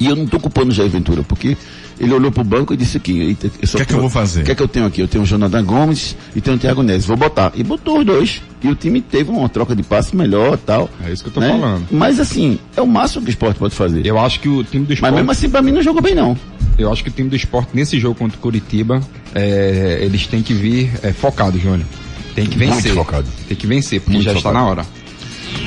[0.00, 1.56] E eu não tô culpando o Jair Ventura, porque
[1.98, 4.00] ele olhou pro banco e disse aqui, "Eita, eu só O que é que eu
[4.00, 5.00] vou fazer?" O que é que eu tenho aqui?
[5.00, 7.06] Eu tenho o Jonathan Gomes e tenho o Thiago Neves.
[7.06, 7.52] Vou botar.
[7.54, 8.42] E botou os dois.
[8.62, 10.88] E o time teve uma troca de passe melhor tal.
[11.04, 11.50] É isso que eu tô né?
[11.50, 11.86] falando.
[11.90, 14.06] Mas assim, é o máximo que o esporte pode fazer.
[14.06, 15.14] Eu acho que o time do Mas esporte.
[15.14, 16.36] mesmo assim, pra mim, não jogou bem, não.
[16.78, 19.00] Eu acho que o time do esporte nesse jogo contra o Curitiba,
[19.34, 21.86] é, eles têm que vir é, focados, Júnior.
[22.34, 22.92] Tem que vencer.
[22.92, 23.26] Muito focado.
[23.46, 24.64] Tem que vencer, porque Muito já está focado.
[24.64, 24.86] na hora.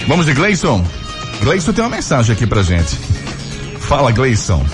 [0.08, 0.84] Vamos de Gleison?
[1.42, 2.96] Gleison tem uma mensagem aqui pra gente.
[3.80, 4.66] Fala, Gleison.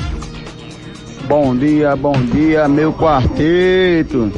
[1.26, 4.30] Bom dia, bom dia, meu quarteto.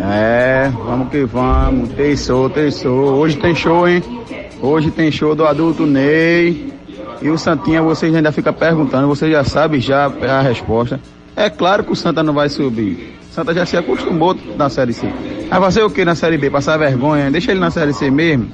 [0.00, 1.90] É, vamos que vamos.
[1.90, 3.14] Terçou, terçou.
[3.16, 4.02] Hoje tem show, hein?
[4.60, 6.72] Hoje tem show do adulto Ney.
[7.20, 10.98] E o Santinha, vocês ainda ficam perguntando, você já sabe já a resposta.
[11.36, 13.18] É claro que o Santa não vai subir.
[13.38, 15.06] Santa já se acostumou na Série C.
[15.48, 16.50] Vai fazer o que na Série B?
[16.50, 17.30] Passar vergonha?
[17.30, 18.48] Deixa ele na Série C mesmo.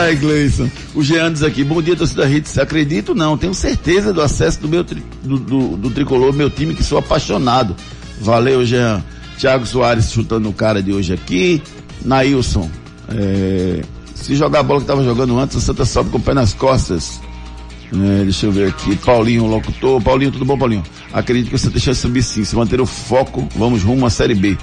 [0.00, 0.70] Ai, Gleison.
[0.94, 2.58] O Jean diz aqui, bom dia, torcida Hits.
[2.58, 6.72] Acredito não, tenho certeza do acesso do meu tri- do, do, do tricolor, meu time,
[6.72, 7.74] que sou apaixonado.
[8.20, 9.02] Valeu, Jean.
[9.36, 11.60] Thiago Soares chutando o cara de hoje aqui.
[12.04, 12.70] Nailson.
[13.08, 13.80] é,
[14.14, 16.54] se jogar a bola que tava jogando antes, o Santa sobe com o pé nas
[16.54, 17.20] costas.
[17.92, 18.94] É, deixa eu ver aqui.
[18.96, 20.00] Paulinho, locutor.
[20.00, 20.82] Paulinho, tudo bom, Paulinho?
[21.12, 22.44] Acredito que você deixa subir sim.
[22.44, 24.56] Se manter o foco, vamos rumo à Série B.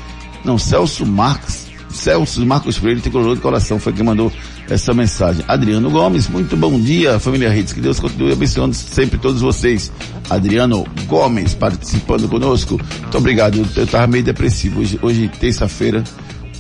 [0.46, 1.68] Não, Celso Marques.
[1.90, 4.32] Celso Marcos Freire, tricolor de coração, foi quem mandou
[4.70, 5.44] essa mensagem.
[5.48, 7.74] Adriano Gomes, muito bom dia, família Redes.
[7.74, 9.92] Que Deus continue abençoando sempre todos vocês.
[10.30, 12.80] Adriano Gomes participando conosco.
[13.02, 13.58] Muito obrigado.
[13.58, 14.82] Eu, eu tava meio depressivo.
[14.82, 16.04] Hoje, hoje terça-feira,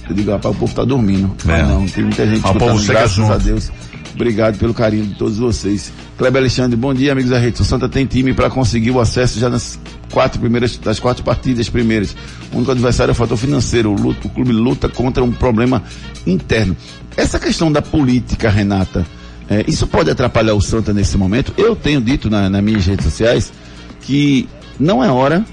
[0.09, 1.35] eu digo, rapaz, o povo tá dormindo.
[1.43, 1.47] É.
[1.47, 3.33] Mas não, tem muita gente Ah, o povo escutando, graças junto.
[3.33, 3.71] a Deus.
[4.21, 5.93] Obrigado pelo carinho de todos vocês.
[6.17, 7.61] Kleber Alexandre, bom dia, amigos da rede.
[7.61, 9.79] O Santa tem time para conseguir o acesso já nas
[10.11, 12.15] quatro primeiras, das quatro partidas primeiras.
[12.51, 13.91] O único adversário é o fator financeiro.
[13.91, 15.83] O, luta- o clube luta contra um problema
[16.25, 16.75] interno.
[17.15, 19.05] Essa questão da política, Renata,
[19.47, 21.53] eh, isso pode atrapalhar o Santa nesse momento?
[21.55, 23.53] Eu tenho dito na, nas minhas redes sociais
[24.01, 24.49] que
[24.79, 25.45] não é hora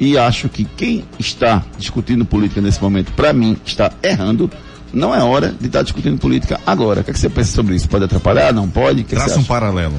[0.00, 4.50] e acho que quem está discutindo política nesse momento, para mim, está errando.
[4.92, 7.00] Não é hora de estar discutindo política agora.
[7.00, 7.88] O que, é que você pensa sobre isso?
[7.88, 8.52] Pode atrapalhar?
[8.52, 9.04] Não pode?
[9.04, 9.48] Que, é que Traça um acha?
[9.48, 9.94] paralelo.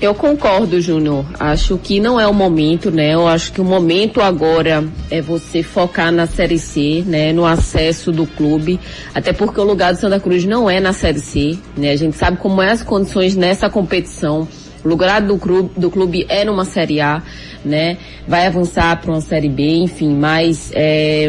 [0.00, 1.24] Eu concordo, Júnior.
[1.40, 3.14] Acho que não é o momento, né?
[3.14, 7.32] Eu acho que o momento agora é você focar na Série C, né?
[7.32, 8.78] No acesso do clube.
[9.12, 11.90] Até porque o lugar do Santa Cruz não é na Série C, né?
[11.90, 14.46] A gente sabe como é as condições nessa competição.
[14.84, 17.20] O lugar do clube, do clube é numa Série A,
[17.64, 17.98] né?
[18.26, 21.28] Vai avançar para uma Série B, enfim, mas é,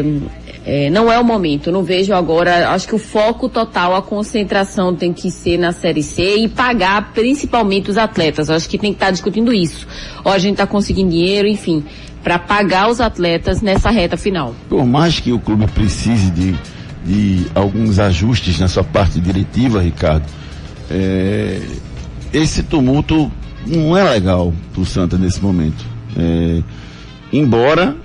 [0.64, 1.72] é, não é o momento.
[1.72, 2.70] Não vejo agora.
[2.70, 7.12] Acho que o foco total, a concentração tem que ser na Série C e pagar
[7.12, 8.50] principalmente os atletas.
[8.50, 9.86] Acho que tem que estar discutindo isso.
[10.24, 11.84] Ou a gente está conseguindo dinheiro, enfim,
[12.22, 14.54] para pagar os atletas nessa reta final.
[14.68, 16.54] Por mais que o clube precise de,
[17.04, 20.26] de alguns ajustes na sua parte diretiva, Ricardo,
[20.90, 21.60] é,
[22.32, 23.30] esse tumulto
[23.66, 25.84] não é legal para o Santa nesse momento.
[26.16, 26.62] É,
[27.32, 27.96] embora,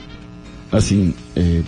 [0.71, 1.61] assim, é,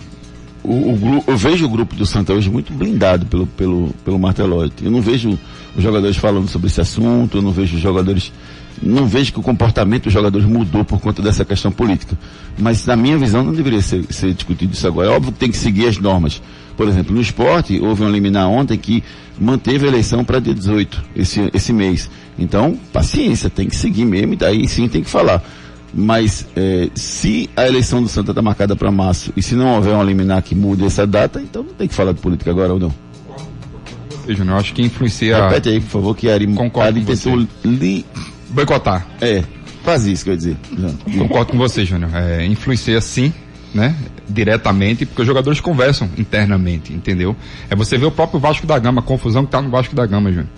[0.68, 4.84] o, o eu vejo o grupo do Santa hoje muito blindado pelo, pelo, pelo Martelotti.
[4.84, 5.38] Eu não vejo
[5.74, 8.32] os jogadores falando sobre esse assunto, eu não vejo os jogadores.
[8.80, 12.16] Não vejo que o comportamento dos jogadores mudou por conta dessa questão política.
[12.56, 15.08] Mas, na minha visão, não deveria ser, ser discutido isso agora.
[15.08, 16.40] É óbvio que tem que seguir as normas.
[16.76, 19.02] Por exemplo, no esporte, houve um liminar ontem que
[19.36, 22.08] manteve a eleição para dia 18, esse, esse mês.
[22.38, 25.42] Então, paciência, tem que seguir mesmo, e daí sim tem que falar.
[25.92, 29.94] Mas eh, se a eleição do Santa está marcada para março e se não houver
[29.94, 32.78] um liminar que mude essa data, então não tem que falar de política agora ou
[32.78, 32.94] não.
[34.28, 35.42] Júnior, eu acho que influencia.
[35.48, 37.30] Repete aí, por favor, que a Ari, Ari com você.
[37.30, 38.04] tentou li...
[38.50, 39.06] Boicotar.
[39.20, 39.42] É,
[39.82, 40.56] faz isso que eu ia dizer.
[41.18, 42.10] Concordo com você, Júnior.
[42.14, 43.32] É, influencia sim,
[43.74, 43.94] né?
[44.28, 47.34] Diretamente, porque os jogadores conversam internamente, entendeu?
[47.70, 50.04] É você ver o próprio Vasco da Gama, a confusão que tá no Vasco da
[50.04, 50.48] Gama, Júnior.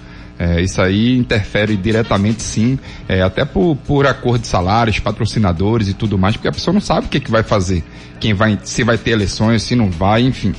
[0.40, 5.92] É, isso aí interfere diretamente sim, é, até por, por acordo de salários, patrocinadores e
[5.92, 7.84] tudo mais, porque a pessoa não sabe o que, que vai fazer,
[8.18, 10.54] quem vai, se vai ter eleições, se não vai, enfim.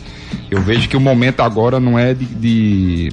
[0.51, 3.11] Eu vejo que o momento agora não é de, de,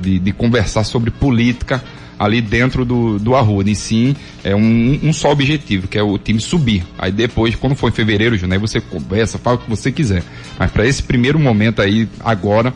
[0.00, 1.84] de, de conversar sobre política
[2.18, 6.16] ali dentro do, do Arruda, e sim é um, um só objetivo, que é o
[6.16, 6.82] time subir.
[6.98, 10.22] Aí depois, quando for em fevereiro, aí você conversa, fala o que você quiser.
[10.58, 12.72] Mas para esse primeiro momento aí, agora,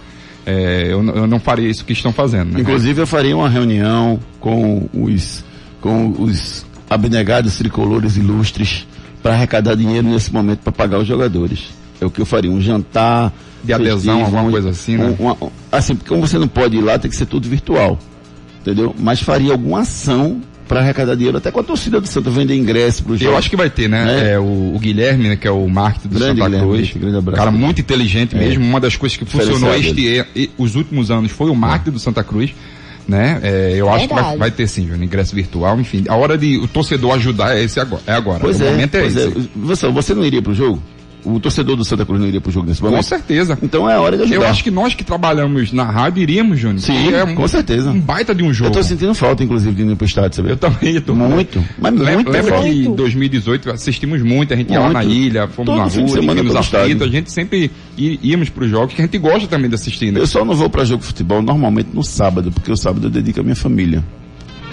[0.46, 2.52] é, eu, eu não faria isso que estão fazendo.
[2.54, 2.60] Né?
[2.60, 5.44] Inclusive eu faria uma reunião com os,
[5.80, 8.86] com os abnegados tricolores ilustres
[9.22, 11.66] para arrecadar dinheiro nesse momento para pagar os jogadores.
[12.00, 13.32] É o que eu faria, um jantar.
[13.62, 15.14] De adesão, alguma um- coisa assim, né?
[15.18, 15.36] um- uma-
[15.70, 17.98] assim, porque como você não pode ir lá, tem que ser tudo virtual.
[18.62, 18.94] Entendeu?
[18.98, 23.02] Mas faria alguma ação para arrecadar dinheiro, até com a torcida do Santa, vender ingresso
[23.02, 24.34] para os Eu acho que vai ter, né?
[24.34, 26.92] É, o, o Guilherme, né, que é o marketing do Grande Santa Guilherme, Cruz.
[26.94, 27.38] grande abraço.
[27.38, 28.38] cara muito inteligente É.
[28.38, 28.64] mesmo.
[28.64, 32.22] Uma das coisas que funcionou este, e- os últimos anos foi o marketing do Santa
[32.22, 32.52] Cruz.
[33.08, 33.40] Né?
[33.42, 36.04] É, eu acho que vai, vai ter sim, Júnior, ingresso virtual, enfim.
[36.08, 38.02] A hora de o torcedor ajudar é esse agora.
[38.06, 38.38] É agora.
[38.38, 39.26] Pois o é, momento é pois esse.
[39.26, 39.42] é.
[39.56, 40.80] Você, você não iria pro jogo?
[41.24, 43.04] O torcedor do Santa Cruz não iria pro jogo nesse Com momento?
[43.04, 43.58] certeza.
[43.62, 44.36] Então é hora de ajudar.
[44.36, 46.80] Eu acho que nós que trabalhamos na rádio iríamos, Júnior.
[46.80, 47.90] Sim, é um, com certeza.
[47.90, 48.70] um baita de um jogo.
[48.70, 50.50] Eu tô sentindo falta, inclusive, de ir pro estádio, sabe?
[50.50, 52.68] Eu também, eu tô Muito, mas Lem- muito Lembra falta.
[52.68, 54.96] que em 2018 assistimos muito, a gente ia lá Muito.
[54.96, 55.90] na ilha, fomos Todo na rua,
[56.32, 59.74] vimos aflitos, a gente sempre íamos para os jogos, que a gente gosta também de
[59.74, 60.20] assistir, né?
[60.20, 63.10] Eu só não vou pra jogo de futebol normalmente no sábado, porque o sábado eu
[63.10, 64.02] dedico à minha família.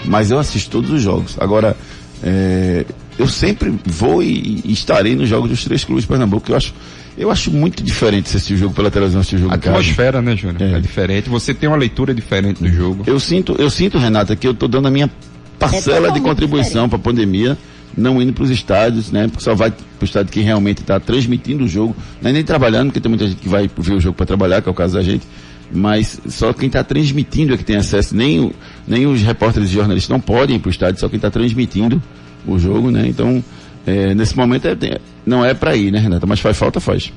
[0.04, 1.36] Mas eu assisto todos os jogos.
[1.40, 1.76] Agora,
[2.22, 2.84] é,
[3.18, 6.50] eu sempre vou e, e estarei nos jogos dos três clubes de Pernambuco.
[6.50, 6.74] Eu acho,
[7.16, 10.36] eu acho muito diferente assistir o jogo pela televisão, assistir o jogo A atmosfera, né,
[10.36, 10.62] Júnior?
[10.62, 10.76] É.
[10.76, 10.80] É.
[10.80, 11.28] diferente.
[11.28, 13.02] Você tem uma leitura diferente do jogo.
[13.06, 15.10] Eu sinto, eu sinto, Renata, que eu estou dando a minha
[15.58, 17.58] parcela de totalmente contribuição para a pandemia,
[17.96, 19.26] não indo para os estádios, né?
[19.26, 22.44] Porque só vai para o estádio que realmente está transmitindo o jogo, não é nem
[22.44, 24.74] trabalhando, porque tem muita gente que vai ver o jogo para trabalhar, que é o
[24.74, 25.26] caso da gente.
[25.70, 28.50] Mas só quem está transmitindo é que tem acesso, nem,
[28.86, 32.02] nem os repórteres e jornalistas não podem ir para o estádio, só quem está transmitindo
[32.46, 33.06] o jogo, né?
[33.06, 33.42] Então,
[33.86, 36.26] é, nesse momento é- não é para ir, né, Renata?
[36.26, 37.12] Mas faz falta, faz.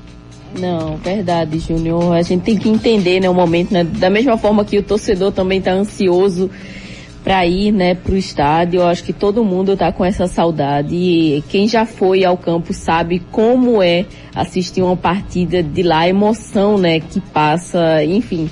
[0.58, 2.14] Não, verdade, Júnior.
[2.14, 3.84] A gente tem que entender, né, o momento, né?
[3.84, 6.50] Da mesma forma que o torcedor também está ansioso
[7.32, 8.80] para ir, né, pro estádio.
[8.80, 10.94] Eu acho que todo mundo tá com essa saudade.
[10.94, 16.08] E quem já foi ao campo sabe como é assistir uma partida de lá, a
[16.08, 18.50] emoção, né, que passa, enfim.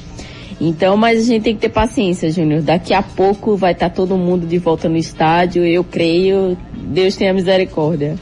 [0.59, 2.62] Então, mas a gente tem que ter paciência, Júnior.
[2.62, 5.62] Daqui a pouco vai estar todo mundo de volta no estádio.
[5.62, 6.57] Eu creio.
[6.75, 8.16] Deus tenha misericórdia.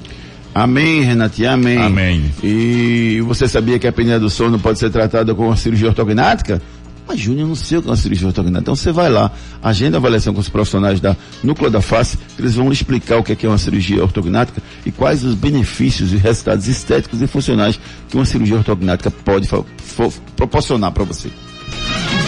[0.53, 1.79] Amém, Renatinha, amém.
[1.79, 2.25] Amém.
[2.43, 6.61] E você sabia que a apneia do sono pode ser tratada com uma cirurgia ortognática?
[7.09, 8.61] Mas, Júnior, não sei o que é uma cirurgia ortognática.
[8.61, 12.43] Então você vai lá, agenda a avaliação com os profissionais da Núcleo da Face, que
[12.43, 16.13] eles vão explicar o que é que é uma cirurgia ortognática e quais os benefícios
[16.13, 19.49] e resultados estéticos e funcionais que uma cirurgia ortognática pode
[20.37, 21.31] proporcionar para você.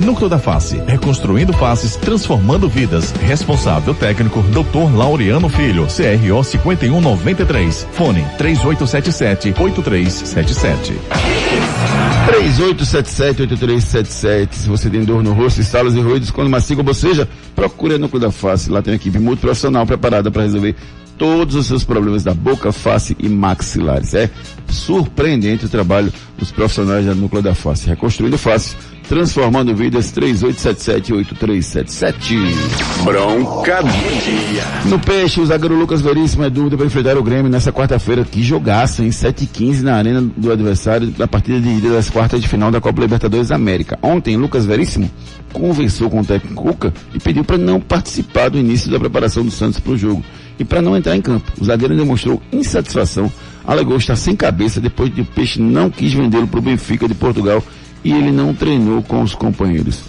[0.00, 3.12] Núcleo da Face, reconstruindo faces, transformando vidas.
[3.22, 4.94] Responsável técnico, Dr.
[4.94, 7.86] Laureano Filho, CRO 5193.
[7.92, 10.94] Fone 3877-8377.
[12.26, 14.48] 3877-8377.
[14.52, 17.98] Se você tem dor no rosto, estalos e ruídos quando mastiga ou boceja, procure a
[17.98, 18.68] Núcleo da Face.
[18.68, 20.74] Lá tem uma equipe multiprofissional preparada para resolver
[21.16, 24.14] todos os seus problemas da boca, face e maxilares.
[24.14, 24.30] É
[24.68, 27.88] surpreendente o trabalho dos profissionais da Núcleo da Face.
[27.88, 28.76] Reconstruindo face,
[29.08, 32.36] transformando vidas 3877-8377.
[33.04, 34.64] Bronca do dia.
[34.84, 38.24] No Peixe, o zagueiro Lucas Veríssimo é dúvida para enfrentar o Grêmio nessa quarta-feira.
[38.24, 42.10] Que jogaço, em 7 h 15 na arena do adversário, da partida de ida das
[42.10, 43.98] quartas de final da Copa Libertadores da América.
[44.02, 45.10] Ontem, Lucas Veríssimo
[45.52, 49.50] conversou com o técnico Cuca e pediu para não participar do início da preparação do
[49.50, 50.22] Santos para o jogo
[50.58, 51.50] e para não entrar em campo.
[51.60, 53.30] O zagueiro demonstrou insatisfação,
[53.64, 57.14] alegou estar sem cabeça depois de o Peixe não quis vendê-lo para o Benfica de
[57.14, 57.62] Portugal
[58.08, 60.00] e ele não treinou com os companheiros.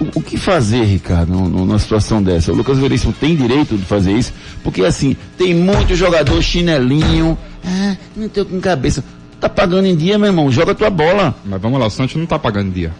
[0.00, 2.52] O, o que fazer, Ricardo, num- num- numa situação dessa?
[2.52, 7.96] O Lucas Veríssimo tem direito de fazer isso, porque assim, tem muito jogador chinelinho, ah,
[8.16, 9.04] não tô com cabeça.
[9.40, 11.34] Tá pagando em dia, meu irmão, joga tua bola.
[11.44, 12.92] Mas vamos lá, o Santos não tá pagando dia.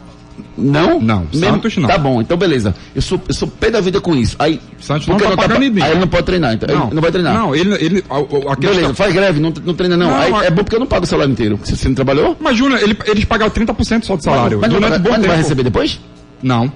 [0.56, 1.00] Não?
[1.00, 1.88] Não, Santos não.
[1.88, 2.74] Tá bom, então beleza.
[2.94, 4.36] Eu sou, eu sou pé da vida com isso.
[4.38, 5.84] Aí, Santos não tá pagando pa- em dia.
[5.84, 6.68] Aí ele não pode treinar, então.
[6.86, 7.34] Ele não vai treinar.
[7.34, 10.08] Não, ele, ele, a, a- Beleza, faz greve, não, não treina não.
[10.10, 11.58] Não, Aí, a- É bom porque eu não pago o salário inteiro.
[11.64, 14.58] Se você não trabalhou, Mas, Júnior, ele, eles pagaram 30% só de salário.
[14.60, 16.00] mas, não, durante vai- bom mas não vai receber depois?
[16.42, 16.72] Não.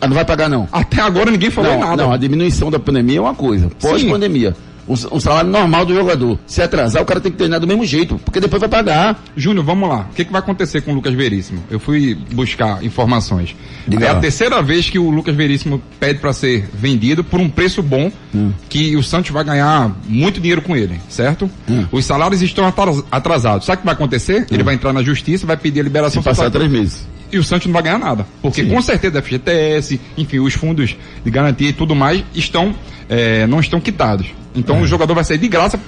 [0.00, 0.68] Ah, Não vai pagar não.
[0.70, 2.02] Até agora ninguém falou Não, nada.
[2.02, 3.70] não, a diminuição da pandemia é uma coisa.
[3.80, 4.54] Pós-pandemia.
[4.88, 6.38] Um, salário normal do jogador.
[6.46, 9.22] Se atrasar, o cara tem que treinar do mesmo jeito, porque depois vai pagar.
[9.36, 10.06] Júnior, vamos lá.
[10.10, 11.62] O que, que vai acontecer com o Lucas Veríssimo?
[11.70, 13.54] Eu fui buscar informações.
[13.86, 14.20] Diga é a lá.
[14.20, 18.50] terceira vez que o Lucas Veríssimo pede para ser vendido por um preço bom, Hum.
[18.68, 21.50] que o Santos vai ganhar muito dinheiro com ele, certo?
[21.68, 21.84] Hum.
[21.92, 23.66] Os salários estão atras- atrasados.
[23.66, 24.46] Sabe o que vai acontecer?
[24.50, 27.06] Ele vai entrar na justiça, vai pedir a liberação Se passar três meses.
[27.30, 28.26] e o Santos não vai ganhar nada.
[28.40, 28.70] Porque Sim.
[28.70, 32.74] com certeza a FGTS, enfim, os fundos de garantia e tudo mais estão,
[33.08, 34.28] eh, não estão quitados.
[34.54, 34.80] Então É.
[34.82, 35.78] o jogador vai sair de graça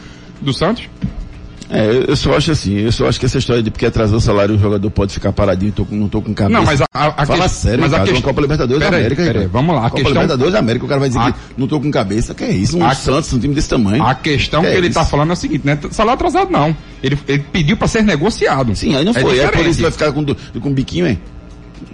[0.40, 0.88] do Santos.
[1.70, 4.20] É, eu- só acho assim, eu só acho que essa história de porque atrasou o
[4.20, 6.58] salário o jogador pode ficar paradinho, tô não tô com cabeça.
[6.60, 8.80] Não, mas a, a, a Fala que- sério, mas a cara, questão- uma Copa Libertadores
[8.82, 9.48] da América.
[9.50, 9.80] vamos lá.
[9.80, 11.90] A Copa questão, Libertadores da América, o cara vai dizer A- que não tô com
[11.90, 12.76] cabeça, que é isso?
[12.78, 14.04] Um A- Santos, um time desse tamanho.
[14.04, 14.98] a questão que, é ele isso?
[14.98, 16.76] tá falando é o seguinte, não é salário atrasado não.
[17.02, 18.76] Ele, ele pediu para ser negociado.
[18.76, 19.38] Sim, aí não É foi.
[19.38, 19.68] É, por diferente.
[19.70, 21.18] isso que vai ficar com, do- com biquinho, hein?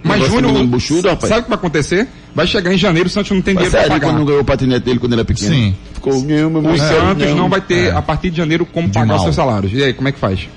[0.03, 1.29] Mas Júnior, menino buchudo, rapaz.
[1.29, 2.07] sabe o que vai acontecer?
[2.33, 4.07] Vai chegar em janeiro, o Santos não tem dinheiro para sério, pagar.
[4.07, 5.53] quando não ganhou o patinete dele quando ele era pequeno.
[5.53, 5.75] Sim.
[5.93, 7.35] Ficou, meu, meu, O Santos meu.
[7.35, 9.17] não vai ter, a partir de janeiro, como De pagar mal.
[9.17, 9.71] os seus salários.
[9.73, 10.47] E aí, como é que faz?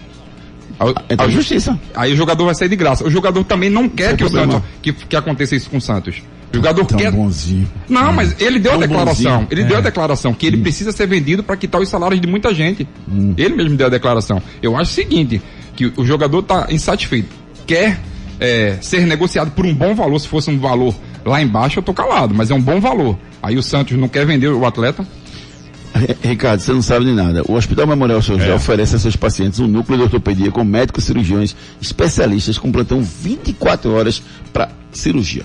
[0.81, 1.79] Aí- Entra aí- na justiça.
[1.95, 3.05] Aí o jogador vai sair de graça.
[3.07, 4.53] O jogador também não quer Sem que o problema.
[4.55, 6.23] Santos, que, que aconteça isso com o Santos.
[6.53, 7.11] O jogador Tão quer.
[7.11, 7.69] bonzinho.
[7.89, 9.33] Não, mas ele deu a Tão declaração.
[9.33, 9.49] bonzinho.
[9.51, 12.55] Ele deu a declaração que ele precisa ser vendido para quitar os salários de muita
[12.55, 12.87] gente.
[13.37, 14.41] Ele mesmo deu a declaração.
[14.63, 15.43] Eu acho o seguinte,
[15.77, 17.29] que o jogador está insatisfeito.
[17.67, 17.99] Quer
[18.41, 20.19] é, ser negociado por um bom valor.
[20.19, 20.95] Se fosse um valor
[21.25, 23.19] lá embaixo, eu tô calado, mas é um bom valor.
[23.43, 25.07] Aí o Santos não quer vender o atleta.
[26.23, 27.43] Ricardo, você não sabe de nada.
[27.47, 31.05] O Hospital Memorial São José oferece a seus pacientes um núcleo de ortopedia com médicos
[31.05, 35.45] cirurgiões especialistas com plantão 24 horas para cirurgia.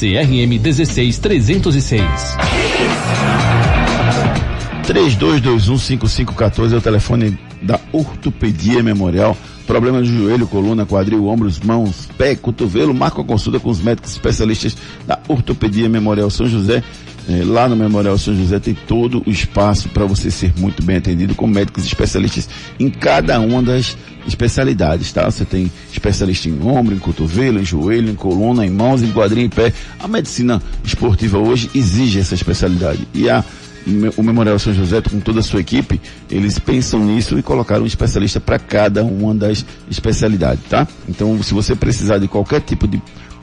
[0.01, 2.01] CRM 16306.
[4.83, 9.37] 32215514 é o telefone da Ortopedia Memorial.
[9.67, 12.95] Problemas de joelho, coluna, quadril, ombros, mãos, pé, cotovelo.
[12.95, 16.83] Marca a consulta com os médicos especialistas da Ortopedia Memorial São José.
[17.31, 20.97] Eh, lá no Memorial São José tem todo o espaço para você ser muito bem
[20.97, 23.95] atendido com médicos especialistas em cada uma das
[24.27, 25.29] especialidades, tá?
[25.29, 29.45] Você tem especialista em ombro, em cotovelo, em joelho, em coluna, em mãos, em quadril,
[29.45, 29.73] em pé.
[29.99, 33.07] A medicina esportiva hoje exige essa especialidade.
[33.13, 33.43] E a
[34.15, 37.87] o Memorial São José, com toda a sua equipe, eles pensam nisso e colocaram um
[37.87, 40.87] especialista para cada uma das especialidades, tá?
[41.09, 43.01] Então, se você precisar de qualquer tipo de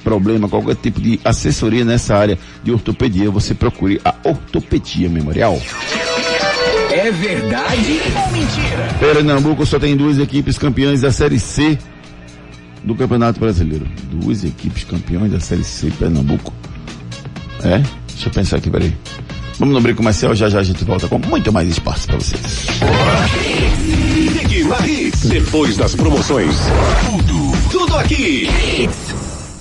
[0.09, 5.61] problema, qualquer tipo de assessoria nessa área de ortopedia, você procure a Ortopedia Memorial.
[6.91, 8.89] É verdade ou mentira?
[8.99, 11.79] Pernambuco só tem duas equipes campeãs da Série C
[12.83, 13.87] do Campeonato Brasileiro.
[14.11, 16.55] Duas equipes campeões da Série C Pernambuco.
[17.63, 17.83] É?
[18.09, 18.95] Deixa eu pensar aqui, peraí.
[19.59, 22.69] Vamos no break comercial, já já a gente volta com muito mais espaço para vocês.
[25.25, 26.57] Depois das promoções.
[27.05, 28.49] Tudo, tudo aqui.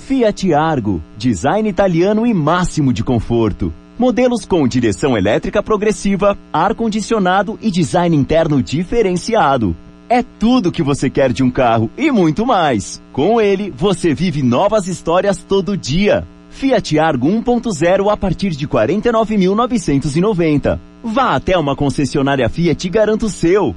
[0.08, 3.70] Fiat Argo, design italiano e máximo de conforto.
[3.98, 9.76] Modelos com direção elétrica progressiva, ar-condicionado e design interno diferenciado.
[10.08, 13.02] É tudo que você quer de um carro e muito mais.
[13.12, 16.26] Com ele, você vive novas histórias todo dia.
[16.48, 20.78] Fiat Argo 1.0 a partir de 49.990.
[21.04, 23.76] Vá até uma concessionária Fiat e garanta o seu.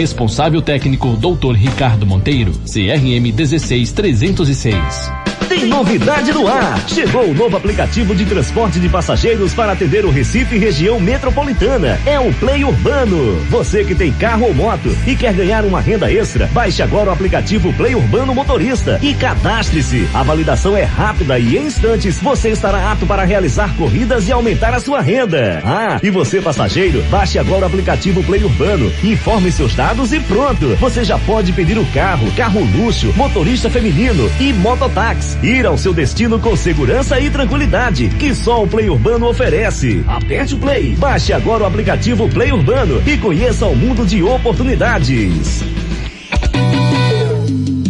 [0.01, 1.53] Responsável técnico Dr.
[1.53, 5.21] Ricardo Monteiro, CRM 16306.
[5.51, 6.81] Tem novidade no ar!
[6.87, 11.99] Chegou o novo aplicativo de transporte de passageiros para atender o Recife e região metropolitana.
[12.05, 13.35] É o Play Urbano.
[13.49, 17.11] Você que tem carro ou moto e quer ganhar uma renda extra, baixe agora o
[17.11, 20.07] aplicativo Play Urbano Motorista e cadastre-se.
[20.13, 24.73] A validação é rápida e em instantes você estará apto para realizar corridas e aumentar
[24.73, 25.61] a sua renda.
[25.65, 30.75] Ah, e você passageiro, baixe agora o aplicativo Play Urbano, informe seus dados e pronto.
[30.77, 35.37] Você já pode pedir o carro, carro luxo, motorista feminino e mototáxi.
[35.43, 40.01] Ir ao seu destino com segurança e tranquilidade, que só o Play Urbano oferece.
[40.07, 45.61] Aperte o Play, baixe agora o aplicativo Play Urbano e conheça o mundo de oportunidades.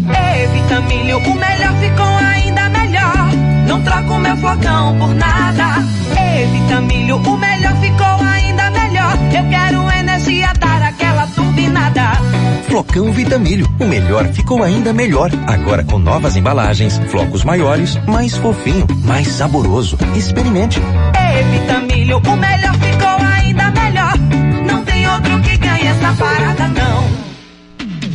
[0.10, 3.30] Ei, Vitamilho, o melhor ficou ainda melhor.
[3.68, 5.86] Não troco meu flocão por nada.
[6.20, 9.18] Ei, Vitamilho, o melhor ficou ainda melhor.
[9.36, 10.81] Eu quero energia, dar
[11.92, 12.22] turbinada.
[12.68, 15.30] Flocão Vitamilho, o melhor ficou ainda melhor.
[15.48, 19.98] Agora com novas embalagens, flocos maiores, mais fofinho, mais saboroso.
[20.16, 20.80] Experimente.
[20.80, 24.14] Ei, Vitamilho, o melhor ficou ainda melhor.
[24.66, 27.21] Não tem outro que ganhe essa parada, não.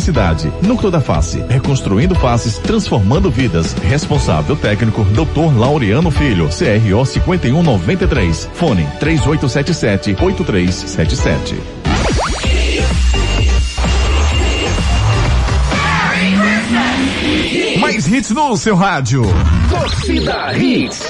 [0.00, 0.50] necessidade.
[0.62, 3.74] Núcleo da Face, reconstruindo faces, transformando vidas.
[3.74, 5.56] Responsável técnico, Dr.
[5.56, 8.48] Laureano Filho, CRO 5193.
[8.54, 11.56] Fone 3877 8377.
[17.78, 19.22] Mais hits no seu rádio.
[19.68, 21.00] Torcida Hits.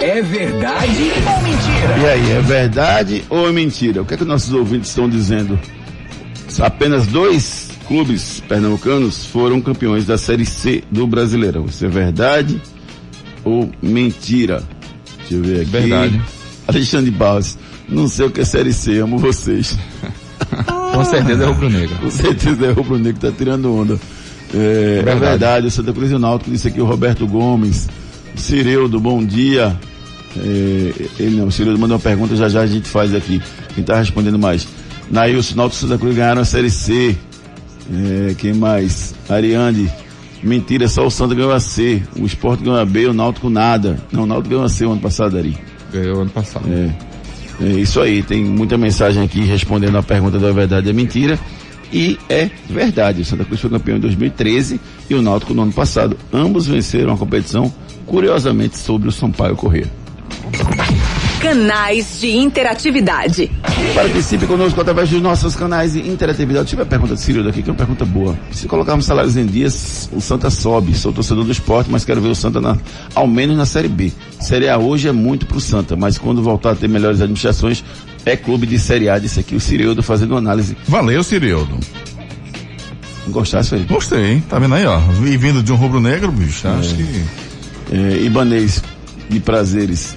[0.00, 1.98] É verdade ou mentira?
[1.98, 4.02] E aí, é verdade ou é mentira?
[4.02, 5.58] O que é que nossos ouvintes estão dizendo?
[6.60, 11.64] Apenas dois clubes pernambucanos foram campeões da Série C do Brasileirão.
[11.64, 12.60] Isso é verdade
[13.42, 14.62] ou mentira?
[15.20, 15.70] Deixa eu ver aqui.
[15.70, 16.22] Verdade.
[16.68, 17.58] Alexandre Barros,
[17.88, 19.76] não sei o que é Série C, amo vocês.
[20.92, 21.96] Com certeza é rubro-negro.
[21.96, 23.98] Com certeza é rubro-negro, tá tirando onda.
[24.52, 25.10] É verdade.
[25.10, 27.88] é verdade, o Santa Cruz e o Náutico disse aqui o Roberto Gomes.
[28.36, 29.74] Cireudo, bom dia.
[30.36, 33.40] É, ele não, o Cireudo mandou uma pergunta, já já a gente faz aqui.
[33.74, 34.68] Quem tá respondendo mais?
[35.10, 37.16] Nailson, Náutico e Santa Cruz ganharam a Série C.
[37.92, 39.14] É, quem mais?
[39.28, 39.90] Ariane.
[40.42, 42.02] Mentira, só o Santa ganhou a C.
[42.18, 43.98] O Sport ganhou a B, o Náutico nada.
[44.12, 45.56] Não, o Náutico ganhou a C o ano passado, Ari.
[45.92, 46.66] Ganhou ano passado.
[46.70, 47.64] É.
[47.64, 51.38] é isso aí, tem muita mensagem aqui respondendo a pergunta da verdade é mentira.
[51.92, 54.78] E é verdade, o Santa Cruz foi campeão em 2013
[55.08, 56.16] e o Náutico no ano passado.
[56.32, 57.72] Ambos venceram a competição,
[58.06, 59.90] curiosamente, sobre o Sampaio Corrêa.
[61.40, 63.48] Canais de interatividade.
[63.94, 66.68] Participe conosco através dos nossos canais de interatividade.
[66.68, 68.36] Tive a pergunta de Círio daqui, que é uma pergunta boa.
[68.50, 70.94] Se colocarmos salários em dias, o Santa sobe.
[70.94, 72.76] Sou torcedor do esporte, mas quero ver o Santa na,
[73.14, 74.12] ao menos na Série B.
[74.40, 77.84] Série A hoje é muito pro Santa, mas quando voltar a ter melhores administrações,
[78.26, 79.16] é clube de Série A.
[79.18, 80.76] Disse aqui o Cireudo fazendo análise.
[80.88, 81.78] Valeu, Cireudo.
[83.28, 83.94] Gostasse, Felipe?
[83.94, 85.00] Gostei, tá vendo aí, ó.
[85.24, 86.70] E vindo de um rubro-negro, bicho, é.
[86.72, 87.24] acho que...
[87.90, 88.82] É, Ibanês,
[89.30, 90.16] de prazeres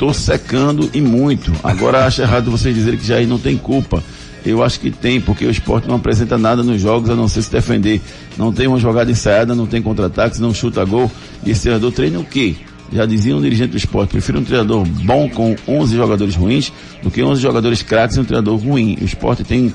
[0.00, 1.52] Estou secando e muito.
[1.62, 4.02] Agora acho errado vocês dizerem que Jair não tem culpa.
[4.46, 7.42] Eu acho que tem, porque o esporte não apresenta nada nos jogos a não ser
[7.42, 8.00] se defender.
[8.34, 11.12] Não tem uma jogada ensaiada, não tem contra-ataques, não chuta gol.
[11.44, 12.56] E esse treinador treina o quê?
[12.90, 16.72] Já dizia um dirigente do esporte, prefiro um treinador bom com 11 jogadores ruins
[17.02, 18.96] do que 11 jogadores craques e um treinador ruim.
[19.02, 19.70] O esporte tem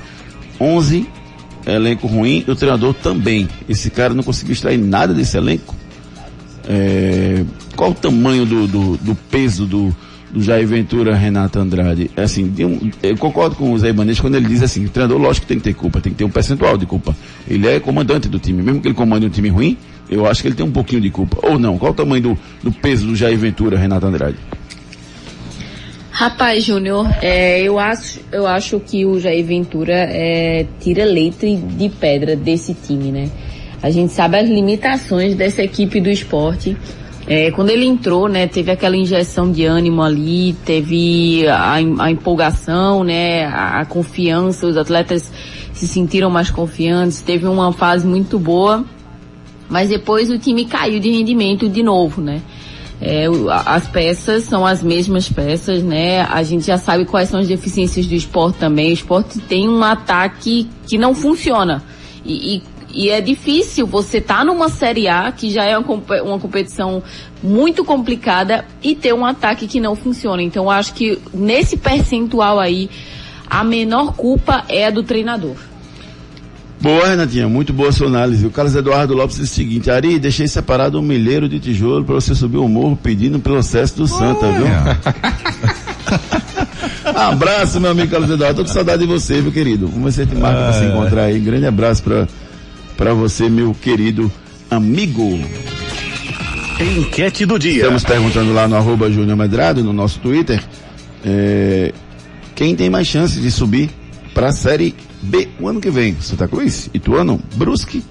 [0.60, 1.08] 11
[1.68, 3.48] elenco ruim e o treinador também.
[3.70, 5.76] Esse cara não conseguiu extrair nada desse elenco.
[6.68, 7.46] É...
[7.76, 9.96] Qual o tamanho do, do, do peso do,
[10.36, 12.12] do Jair Ventura, Renato Andrade.
[12.16, 12.54] É assim,
[13.02, 15.58] eu concordo com o Zé Ibanez quando ele diz assim, o treinador lógico que tem
[15.58, 17.16] que ter culpa, tem que ter um percentual de culpa.
[17.48, 19.78] Ele é comandante do time, mesmo que ele comande um time ruim,
[20.10, 21.38] eu acho que ele tem um pouquinho de culpa.
[21.48, 24.36] Ou não, qual o tamanho do, do peso do Jair Ventura, Renato Andrade?
[26.12, 31.90] Rapaz, Júnior, é, eu, acho, eu acho que o Jair Ventura é, tira leite de
[31.90, 33.30] pedra desse time, né?
[33.82, 36.76] A gente sabe as limitações dessa equipe do esporte.
[37.28, 43.04] É, quando ele entrou, né, teve aquela injeção de ânimo ali, teve a, a empolgação,
[43.04, 45.32] né, a, a, confiança, os atletas
[45.74, 48.86] se sentiram mais confiantes, teve uma fase muito boa,
[49.68, 52.42] mas depois o time caiu de rendimento de novo, né.
[53.02, 53.26] É,
[53.66, 56.22] as peças são as mesmas peças, né?
[56.22, 58.92] A gente já sabe quais são as deficiências do esporte também.
[58.92, 61.84] O esporte tem um ataque que não funciona.
[62.24, 62.64] E, e
[62.96, 67.04] e é difícil você estar tá numa Série A, que já é uma, uma competição
[67.44, 70.42] muito complicada, e ter um ataque que não funciona.
[70.42, 72.90] Então, eu acho que nesse percentual aí,
[73.50, 75.56] a menor culpa é a do treinador.
[76.80, 78.46] Boa, Renatinha, muito boa sua análise.
[78.46, 82.16] O Carlos Eduardo Lopes diz o seguinte, Ari, deixei separado um milheiro de tijolo para
[82.16, 84.68] você subir o morro pedindo pelo acesso do Santa, viu?
[87.14, 88.62] abraço, meu amigo Carlos Eduardo.
[88.62, 89.88] Tô com saudade de você, meu querido.
[89.88, 91.40] Vamos ver se a gente marca pra se encontrar aí.
[91.40, 92.28] Grande abraço para
[92.98, 94.32] para você, meu querido
[94.70, 95.40] amigo.
[96.80, 97.84] Enquete do dia.
[97.84, 100.64] Estamos perguntando lá no arroba Júnior Medrado, no nosso Twitter,
[101.24, 101.94] é,
[102.54, 103.90] quem tem mais chances de subir
[104.34, 106.16] para a Série B o ano que vem?
[106.22, 108.04] Santa Cruz, Ituano, Brusque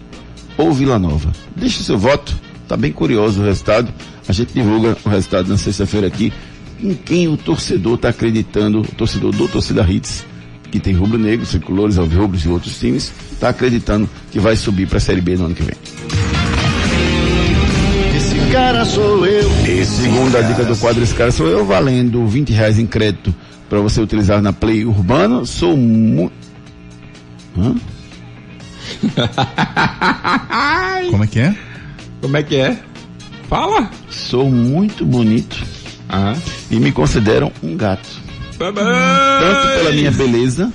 [0.59, 1.32] ou Vila Nova?
[1.55, 2.35] Deixe seu voto,
[2.66, 3.93] tá bem curioso o resultado.
[4.26, 6.32] A gente divulga o resultado na sexta-feira aqui.
[6.82, 10.24] Em quem o torcedor está acreditando, o torcedor do Torcida Hits,
[10.75, 15.01] que tem rubro-negros, tricolores, alvirrubros e outros times, está acreditando que vai subir para a
[15.01, 15.77] Série B no ano que vem.
[18.16, 19.49] Esse cara sou eu.
[19.68, 23.33] Esse Segunda dica do quadro, esse cara sou eu, valendo 20 reais em crédito
[23.70, 25.47] para você utilizar na Play Urbano.
[25.47, 26.33] Sou muito.
[27.57, 27.77] Hã?
[31.09, 31.55] Como é que é?
[32.20, 32.77] Como é que é?
[33.49, 33.89] Fala!
[34.11, 35.57] Sou muito bonito
[36.09, 36.35] Ah.
[36.68, 38.24] e me consideram um gato.
[38.59, 40.73] Tanto pela minha beleza,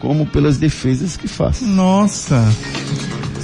[0.00, 1.64] como pelas defesas que faço.
[1.64, 2.42] Nossa.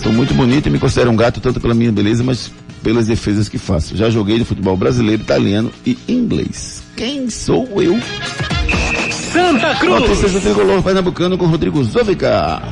[0.02, 2.50] Sou muito bonito e me considero um gato tanto pela minha beleza, mas
[2.82, 3.96] pelas defesas que faço.
[3.96, 6.82] Já joguei no futebol brasileiro, italiano e inglês.
[6.96, 7.98] Quem sou eu?
[9.32, 10.00] Santa Cruz.
[10.00, 12.62] Notícias do Tricolor Pernambucano com Rodrigo Zovica.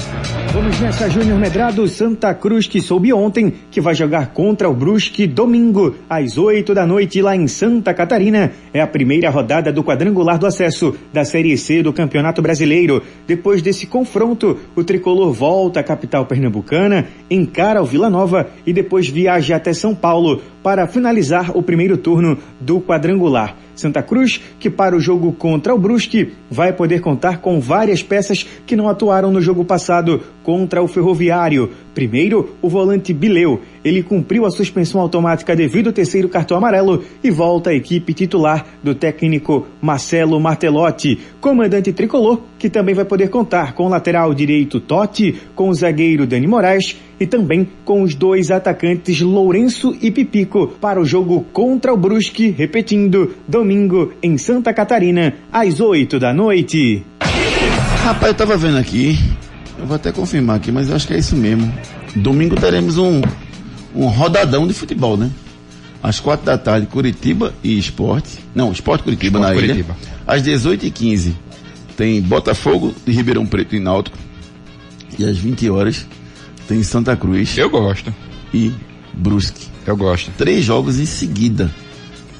[0.52, 5.26] Vamos nessa, Júnior Medrado, Santa Cruz, que soube ontem que vai jogar contra o Brusque
[5.26, 8.52] domingo, às 8 da noite, lá em Santa Catarina.
[8.72, 13.02] É a primeira rodada do quadrangular do acesso da Série C do Campeonato Brasileiro.
[13.26, 19.08] Depois desse confronto, o tricolor volta à capital pernambucana, encara o Vila Nova e depois
[19.08, 23.56] viaja até São Paulo para finalizar o primeiro turno do quadrangular.
[23.76, 28.44] Santa Cruz, que para o jogo contra o Brusque vai poder contar com várias peças
[28.66, 31.70] que não atuaram no jogo passado contra o Ferroviário.
[31.92, 33.60] Primeiro, o volante Bileu.
[33.84, 38.64] Ele cumpriu a suspensão automática devido ao terceiro cartão amarelo e volta à equipe titular
[38.80, 41.18] do técnico Marcelo Martelotti.
[41.40, 46.28] Comandante tricolor, que também vai poder contar com o lateral direito Totti, com o zagueiro
[46.28, 51.92] Dani Moraes e também com os dois atacantes Lourenço e Pipico para o jogo contra
[51.92, 57.02] o Brusque, repetindo, domingo em Santa Catarina, às 8 da noite.
[58.04, 59.16] Rapaz, eu tava vendo aqui,
[59.78, 61.72] eu vou até confirmar aqui, mas eu acho que é isso mesmo.
[62.14, 63.20] Domingo teremos um,
[63.94, 65.30] um rodadão de futebol, né?
[66.02, 68.38] Às quatro da tarde, Curitiba e Esporte.
[68.54, 69.74] Não, Esporte Curitiba Sport na ilha.
[69.74, 69.96] Curitiba.
[70.26, 71.32] Às 18h15
[71.96, 74.16] tem Botafogo de Ribeirão Preto e Náutico.
[75.18, 76.06] E às 20 horas
[76.68, 77.56] tem Santa Cruz.
[77.56, 78.14] Eu gosto.
[78.52, 78.72] E
[79.14, 79.66] Brusque.
[79.86, 80.30] Eu gosto.
[80.36, 81.70] Três jogos em seguida.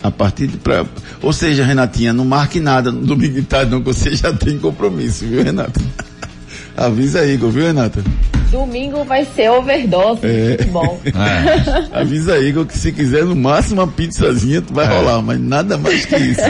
[0.03, 0.84] A partir de pra...
[1.22, 4.59] Ou seja, Renatinha, não marque nada no domingo de tarde, não, que você já tem
[4.59, 5.80] compromisso, viu, Renata?
[6.77, 8.03] Avisa aí, Igor, viu, Renata?
[8.51, 10.51] Domingo vai ser overdose É.
[10.51, 11.01] de futebol.
[11.93, 15.77] Avisa aí, Igor, que se quiser no máximo uma pizzazinha, tu vai rolar, mas nada
[15.79, 16.41] mais que isso.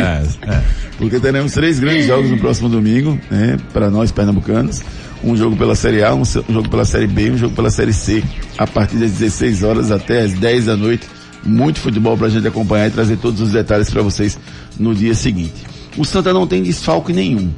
[0.98, 4.82] Porque teremos três grandes jogos no próximo domingo, né, para nós pernambucanos.
[5.24, 7.92] Um jogo pela Série A, um, jogo pela Série B e um jogo pela Série
[7.92, 8.22] C.
[8.58, 11.06] A partir das 16 horas até as 10 da noite.
[11.44, 14.38] Muito futebol pra gente acompanhar e trazer todos os detalhes para vocês
[14.78, 15.64] no dia seguinte.
[15.96, 17.50] O Santa não tem desfalque nenhum.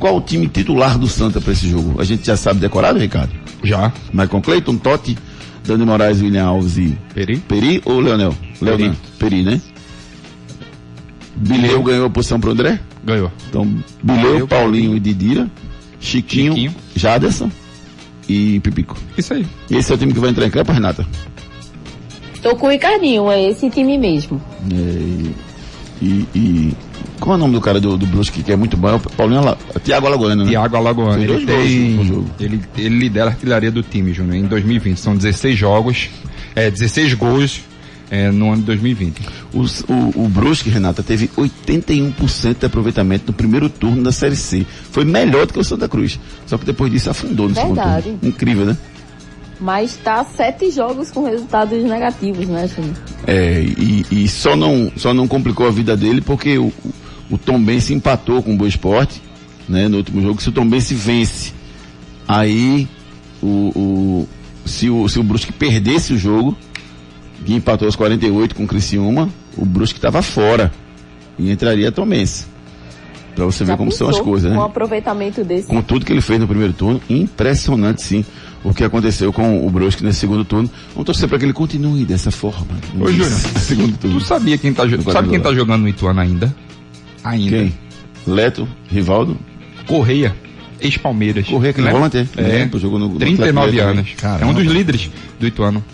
[0.00, 2.00] Qual o time titular do Santa para esse jogo?
[2.00, 3.32] A gente já sabe decorado, Ricardo?
[3.62, 3.92] Já.
[4.12, 5.16] Michael Clayton, Totti,
[5.64, 7.36] Dani Moraes, William Alves e Peri.
[7.36, 8.34] Peri ou Leonel?
[8.62, 8.94] Leonel.
[9.18, 9.60] Peri, né?
[11.36, 12.80] Bileu ganhou a posição pro André?
[13.04, 13.30] Ganhou.
[13.48, 13.66] Então,
[14.02, 15.50] Bileu, Paulinho e Didira,
[16.00, 17.50] Chiquinho, Jaderson
[18.26, 18.96] e Pipico.
[19.18, 19.46] Isso aí.
[19.70, 21.06] E esse é o time que vai entrar em campo, Renata?
[22.42, 24.40] Tô com o Ricardinho, é esse time mesmo.
[24.72, 25.30] É,
[26.02, 26.76] e, e,
[27.20, 28.88] Qual é o nome do cara do, do Brusque que é muito bom?
[28.88, 29.58] É o Paulinho Ala...
[29.84, 30.50] Tiago Alagoano, né?
[30.50, 31.22] Tiago Alagoano.
[31.22, 34.98] Ele, tem, ele, ele lidera a artilharia do time, Júnior, em 2020.
[34.98, 36.08] São 16 jogos,
[36.56, 37.60] é, 16 gols
[38.10, 39.20] é, no ano de 2020.
[39.52, 44.66] Os- o, o Brusque, Renata, teve 81% de aproveitamento no primeiro turno da Série C.
[44.90, 46.18] Foi melhor do que o Santa Cruz.
[46.46, 48.04] Só que depois disso afundou no segundo Verdade.
[48.12, 48.18] turno.
[48.22, 48.76] Incrível, né?
[49.60, 52.94] Mas tá sete jogos com resultados negativos, né, Júnior?
[53.26, 56.72] É, e, e só, não, só não complicou a vida dele porque o,
[57.30, 59.22] o, o Tom Bense empatou com o Boa Esporte,
[59.68, 60.40] né, no último jogo.
[60.40, 61.52] Se o Tom Bense vence,
[62.26, 62.88] aí
[63.42, 64.28] o, o,
[64.64, 66.56] se, o, se o Brusque perdesse o jogo,
[67.44, 70.72] que empatou aos 48 com o Criciúma, o Brusque estava fora
[71.38, 72.46] e entraria Tom Bense.
[73.34, 74.56] Pra você ver como são as coisas, né?
[74.56, 75.68] Com um aproveitamento desse.
[75.68, 78.24] com tudo que ele fez no primeiro turno, impressionante sim
[78.62, 80.68] o que aconteceu com o Brusque nesse segundo turno.
[80.92, 82.66] Vamos torcer para que ele continue dessa forma.
[82.98, 84.18] Ô, Júnior, segundo turno.
[84.18, 86.54] Tu sabia quem tá, sabe quem tá jogando no Ituano ainda?
[87.24, 87.50] Ainda.
[87.50, 87.74] Quem?
[88.26, 89.36] Leto, Rivaldo?
[89.86, 90.34] Correia,
[90.80, 91.46] ex-Palmeiras.
[91.46, 91.92] Correia, aquele Né?
[91.92, 92.26] volante, é?
[92.40, 94.12] Lembro, jogou no- no 39 Atlético anos.
[94.20, 94.42] também.
[94.42, 95.84] É um dos líderes do Ituano.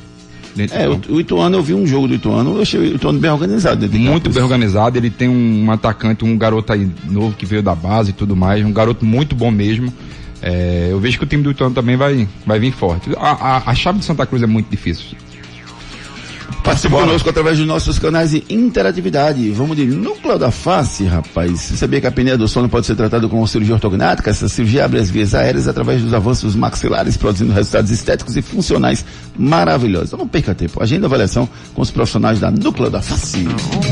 [0.73, 3.87] É, o, Ituano, eu vi um jogo do Ituano, eu achei o Ituano bem organizado.
[3.87, 7.75] de Muito bem organizado, ele tem um atacante, um garoto aí novo que veio da
[7.75, 9.93] base e tudo mais, um garoto muito bom mesmo.
[10.41, 13.11] É, eu vejo que o time do Ituano também vai, vai vir forte.
[13.19, 15.17] A, a, a chave de Santa Cruz é muito difícil.
[16.63, 19.51] Participe conosco através dos nossos canais de interatividade.
[19.53, 21.61] Vamos de núcleo da face, rapaz.
[21.61, 24.31] Você sabia que a apneia do sono pode ser tratada com cirurgia ortognática?
[24.31, 29.05] Essa cirurgia abre as vias aéreas através dos avanços maxilares, produzindo resultados estéticos e funcionais
[29.39, 30.09] maravilhosos.
[30.09, 30.83] Então não perca tempo.
[30.83, 33.47] Agenda avaliação com os profissionais da núcleo da face.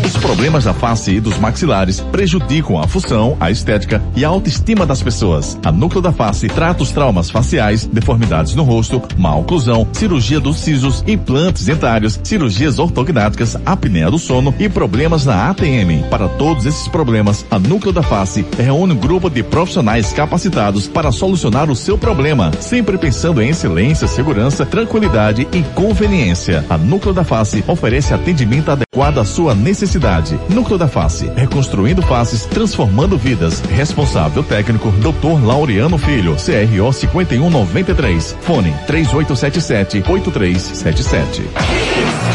[0.05, 4.85] Os problemas da face e dos maxilares prejudicam a função, a estética e a autoestima
[4.85, 5.59] das pessoas.
[5.65, 10.59] A núcleo da face trata os traumas faciais, deformidades no rosto, má oclusão, cirurgia dos
[10.59, 16.05] sisos, implantes dentários, cirurgias ortognáticas, apneia do sono e problemas na ATM.
[16.11, 21.11] Para todos esses problemas, a Núcleo da Face reúne um grupo de profissionais capacitados para
[21.11, 26.65] solucionar o seu problema, sempre pensando em excelência, segurança, tranquilidade e conveniência.
[26.69, 30.39] A Núcleo da Face oferece atendimento adequado à sua necessidade.
[30.51, 33.63] Núcleo da Face, reconstruindo faces, transformando vidas.
[33.71, 35.45] Responsável técnico, Dr.
[35.45, 38.37] Laureano Filho, CRO 5193.
[38.43, 42.34] Fone 3877 8377.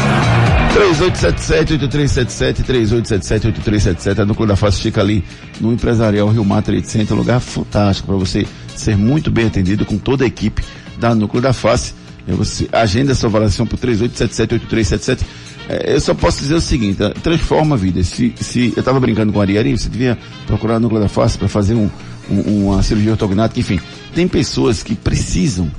[0.74, 4.18] 3877-8377, 3877-8377.
[4.20, 5.24] A Núcleo da Face fica ali
[5.60, 9.84] no Empresarial Rio Mar Trade Center, um lugar fantástico para você ser muito bem atendido
[9.84, 10.62] com toda a equipe
[10.98, 11.94] da Núcleo da Face.
[12.26, 15.20] E Você agenda sua avaliação por 3877-8377.
[15.68, 18.02] É, eu só posso dizer o seguinte, eh, transforma a vida.
[18.02, 21.38] Se, se eu estava brincando com a Ariari, você devia procurar a Núcleo da Face
[21.38, 21.88] para fazer um,
[22.30, 23.80] um, uma cirurgia ortognática, enfim.
[24.14, 25.70] Tem pessoas que precisam,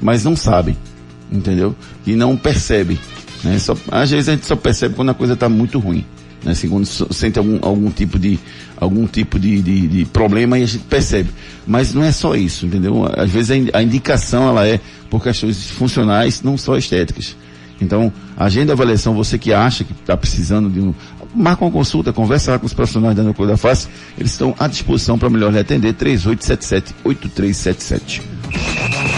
[0.00, 0.76] mas não sabem,
[1.32, 1.74] entendeu?
[2.06, 2.98] E não percebem.
[3.44, 3.58] Né?
[3.58, 6.04] Só, às vezes a gente só percebe quando a coisa está muito ruim.
[6.44, 6.52] Né?
[6.52, 8.38] Assim, quando sente algum, algum tipo, de,
[8.76, 11.30] algum tipo de, de, de problema e a gente percebe.
[11.66, 13.04] Mas não é só isso, entendeu?
[13.16, 14.80] Às vezes a indicação ela é
[15.10, 17.36] por questões funcionais, não só estéticas.
[17.80, 20.92] Então, agenda a avaliação, você que acha que está precisando de um.
[21.34, 23.86] Marca uma consulta, conversa lá com os profissionais da Núcleo da Face,
[24.16, 28.37] eles estão à disposição para melhor lhe atender, 3877-8377.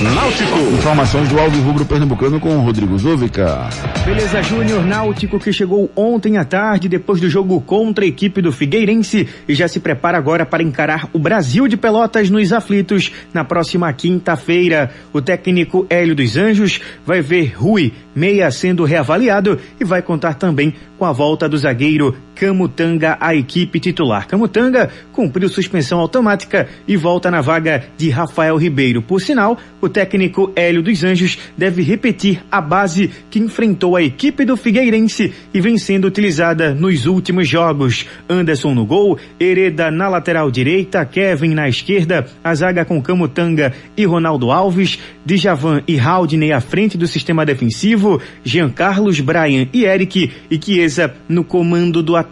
[0.01, 0.59] Náutico.
[0.79, 3.69] Informações do Alvo Rubro Pernambucano com o Rodrigo Zúvica.
[4.05, 8.51] Beleza Júnior Náutico que chegou ontem à tarde depois do jogo contra a equipe do
[8.51, 13.45] Figueirense e já se prepara agora para encarar o Brasil de Pelotas nos aflitos na
[13.45, 14.91] próxima quinta-feira.
[15.13, 20.75] O técnico Hélio dos Anjos vai ver Rui meia sendo reavaliado e vai contar também
[20.99, 24.27] com a volta do zagueiro Camutanga à equipe titular.
[24.27, 29.03] Camutanga cumpriu suspensão automática e volta na vaga de Rafael Ribeiro.
[29.03, 34.47] Por sinal, o técnico Hélio dos Anjos deve repetir a base que enfrentou a equipe
[34.47, 38.07] do Figueirense e vem sendo utilizada nos últimos jogos.
[38.27, 44.07] Anderson no gol, Hereda na lateral direita, Kevin na esquerda, a zaga com Camutanga e
[44.07, 50.33] Ronaldo Alves, Djavan e Haldney à frente do sistema defensivo, Jean Carlos, Brian e Eric
[50.51, 52.30] e Chiesa no comando do ataque.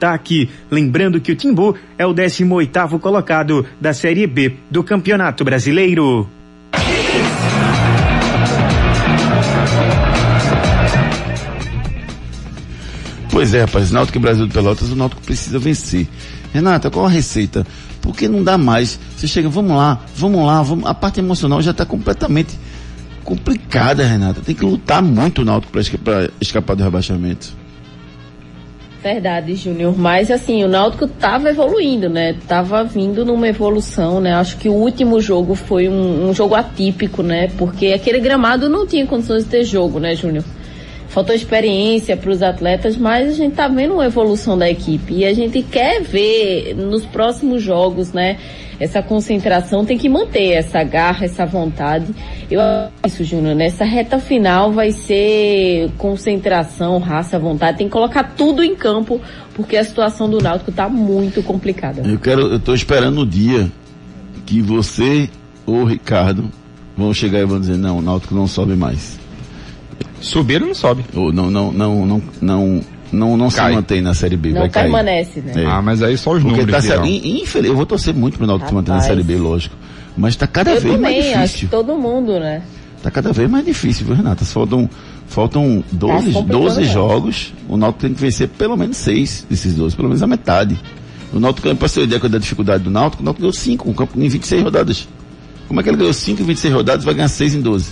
[0.71, 6.29] Lembrando que o Timbu é o 18º colocado da Série B do Campeonato Brasileiro.
[13.31, 16.09] Pois é, rapaz, Náutico e Brasil de Pelotas, o Náutico precisa vencer.
[16.53, 17.65] Renata, qual a receita?
[18.01, 18.99] Porque não dá mais.
[19.17, 20.87] Você chega, vamos lá, vamos lá, vamos...
[20.87, 22.59] a parte emocional já está completamente
[23.23, 24.41] complicada, Renata.
[24.41, 27.53] Tem que lutar muito o Náutico para escapar do rebaixamento.
[29.03, 29.97] Verdade, Júnior.
[29.97, 32.35] Mas assim, o Náutico tava evoluindo, né?
[32.49, 34.35] Tava vindo numa evolução, né?
[34.35, 37.49] Acho que o último jogo foi um, um jogo atípico, né?
[37.57, 40.45] Porque aquele gramado não tinha condições de ter jogo, né, Júnior?
[41.09, 45.25] Faltou experiência para os atletas, mas a gente tá vendo uma evolução da equipe e
[45.25, 48.39] a gente quer ver nos próximos jogos, né?
[48.81, 52.15] Essa concentração tem que manter essa garra, essa vontade.
[52.49, 52.61] Eu
[53.05, 53.57] isso, Júnior.
[53.57, 57.79] Nessa reta final vai ser concentração, raça, vontade.
[57.79, 59.21] Tem que colocar tudo em campo,
[59.55, 62.03] porque a situação do Náutico tá muito complicada.
[62.09, 63.69] Eu quero, eu tô esperando o dia
[64.47, 65.29] que você
[65.67, 66.49] ou Ricardo
[66.97, 69.19] vão chegar e vão dizer, não, o Náutico não sobe mais.
[70.21, 71.05] Subir não sobe.
[71.15, 72.81] Ou não, não, não, não, não,
[73.13, 73.73] não, não se Cai.
[73.75, 74.83] mantém na Série B, Não vai cair.
[74.85, 75.53] permanece, né?
[75.63, 75.67] É.
[75.67, 78.37] Ah, mas aí só os Porque números tá se- in- infeliz, eu vou torcer muito
[78.39, 79.09] pro Náutico se manter na Rapaz.
[79.13, 79.77] Série B, lógico.
[80.17, 81.69] Mas tá cada Eu vez mais também, acho difícil.
[81.69, 82.63] que todo mundo, né?
[83.03, 84.45] Tá cada vez mais difícil, viu, Renata?
[84.45, 84.91] Faltam,
[85.29, 86.93] faltam 12, complicando 12 mesmo.
[86.93, 87.55] jogos.
[87.69, 90.77] O Náutico tem que vencer pelo menos 6 desses 12, pelo menos a metade.
[91.33, 93.93] O Náutico, pra você ter ideia da dificuldade do Náutico, o Náutico ganhou 5 um
[93.93, 95.09] campo em 26 rodadas.
[95.69, 97.91] Como é que ele ganhou 5 em 26 rodadas e vai ganhar 6 em 12?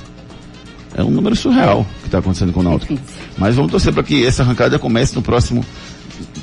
[0.97, 2.99] É um número surreal que está acontecendo com o Náutico.
[3.37, 5.65] Mas vamos torcer para que essa arrancada comece no próximo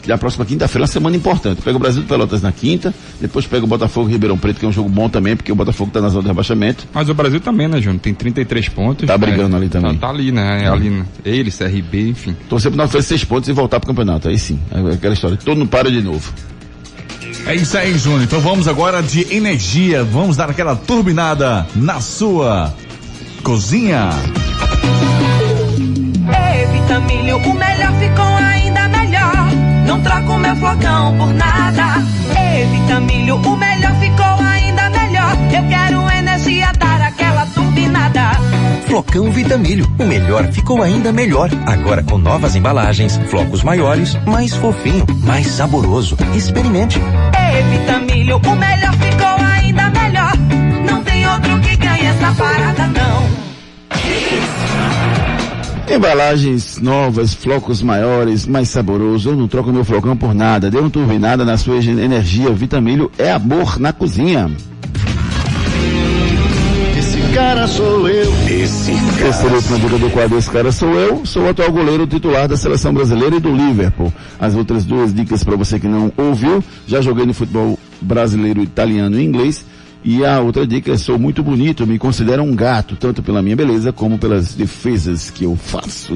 [0.06, 1.62] na próxima quinta-feira, uma semana importante.
[1.62, 4.66] Pega o Brasil de Pelotas na quinta, depois pega o Botafogo e Ribeirão Preto, que
[4.66, 6.86] é um jogo bom também, porque o Botafogo está na zona de rebaixamento.
[6.94, 8.02] Mas o Brasil também, né, Júnior?
[8.02, 9.08] Tem 33 pontos.
[9.08, 9.26] Tá né?
[9.26, 9.96] brigando ali também.
[9.96, 10.66] Tá, tá ali, né?
[10.66, 10.68] É.
[10.68, 11.06] Ali, né?
[11.26, 12.36] ele, CRB, enfim.
[12.50, 14.28] Torcer pro Náutico fazer seis pontos e voltar pro campeonato.
[14.28, 15.38] Aí sim, é aquela história.
[15.38, 16.34] Todo mundo para de novo.
[17.46, 18.24] É isso aí, Júnior.
[18.24, 20.04] Então vamos agora de energia.
[20.04, 22.74] Vamos dar aquela turbinada na sua
[23.44, 24.10] cozinha.
[26.62, 29.52] Evita Vitamilho, o melhor ficou ainda melhor.
[29.86, 32.00] Não troco meu flocão por nada.
[32.72, 35.38] Vitamilho, o melhor ficou ainda melhor.
[35.54, 38.32] Eu quero energia, dar aquela turbinada.
[38.88, 41.50] Flocão Vitamilho, o melhor ficou ainda melhor.
[41.66, 46.16] Agora com novas embalagens, flocos maiores, mais fofinho, mais saboroso.
[46.34, 47.00] Experimente.
[47.72, 50.23] Vitamilho, o melhor ficou ainda melhor.
[52.24, 53.28] Essa parada não.
[55.94, 59.32] Embalagens novas, flocos maiores, mais saboroso.
[59.32, 60.72] Eu não troco meu flocão por nada.
[60.72, 62.50] Dê uma turbinada na sua energia.
[62.52, 64.50] Vitamilho é amor na cozinha.
[66.98, 68.32] Esse cara sou eu.
[68.50, 69.18] Esse cara.
[69.18, 71.26] Terceira última dica do quadro Esse cara sou eu.
[71.26, 74.14] Sou o atual goleiro titular da seleção brasileira e do Liverpool.
[74.40, 76.64] As outras duas dicas para você que não ouviu.
[76.88, 79.66] Já joguei no futebol brasileiro, italiano e inglês.
[80.04, 83.56] E a outra dica é sou muito bonito, me considero um gato, tanto pela minha
[83.56, 86.14] beleza como pelas defesas que eu faço.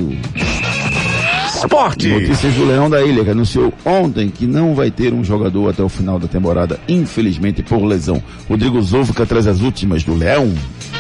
[1.58, 2.08] Esporte!
[2.10, 5.82] Notícias do Leão da Ilha, que anunciou ontem que não vai ter um jogador até
[5.82, 8.22] o final da temporada, infelizmente por lesão.
[8.47, 10.53] Rodrigo Zouvica traz as últimas do Leão.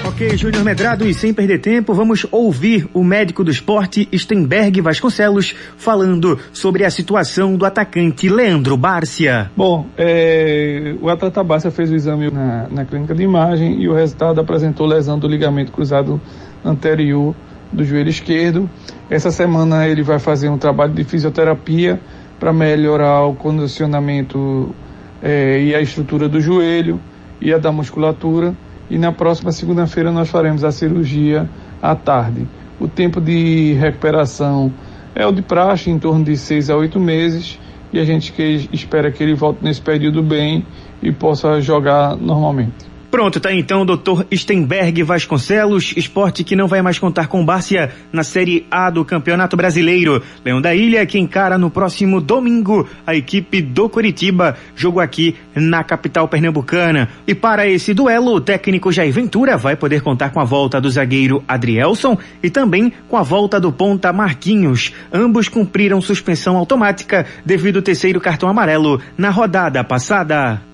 [0.03, 5.53] Ok, Júnior Medrado, e sem perder tempo, vamos ouvir o médico do esporte, Stenberg Vasconcelos,
[5.77, 9.51] falando sobre a situação do atacante Leandro Bárcia.
[9.55, 13.93] Bom, é, o atleta Bárcia fez o exame na, na clínica de imagem e o
[13.93, 16.19] resultado apresentou lesão do ligamento cruzado
[16.65, 17.35] anterior
[17.71, 18.69] do joelho esquerdo.
[19.09, 21.99] Essa semana ele vai fazer um trabalho de fisioterapia
[22.39, 24.73] para melhorar o condicionamento
[25.21, 26.99] é, e a estrutura do joelho
[27.41, 28.55] e a da musculatura
[28.89, 31.49] e na próxima segunda-feira nós faremos a cirurgia
[31.81, 32.47] à tarde.
[32.79, 34.71] O tempo de recuperação
[35.13, 37.59] é o de praxe, em torno de seis a oito meses,
[37.91, 40.65] e a gente que espera que ele volte nesse período bem
[41.01, 42.86] e possa jogar normalmente.
[43.17, 44.25] Pronto, tá então, Dr.
[44.31, 49.57] Stenberg Vasconcelos, esporte que não vai mais contar com Bárcia na Série A do Campeonato
[49.57, 50.21] Brasileiro.
[50.45, 55.83] Leão da Ilha que encara no próximo domingo a equipe do Curitiba, jogo aqui na
[55.83, 57.09] capital pernambucana.
[57.25, 60.87] E para esse duelo, o técnico Jair Ventura vai poder contar com a volta do
[60.87, 64.93] zagueiro Adrielson e também com a volta do ponta Marquinhos.
[65.11, 70.66] Ambos cumpriram suspensão automática devido ao terceiro cartão amarelo na rodada passada.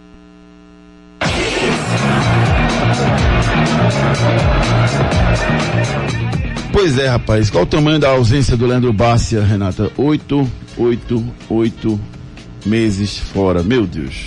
[6.83, 7.49] Pois é, rapaz.
[7.49, 9.89] Qual o tamanho da ausência do Leandro Bárcia, Renata?
[9.97, 10.45] Oito,
[10.77, 11.97] oito, oito
[12.65, 13.63] meses fora.
[13.63, 14.25] Meu Deus.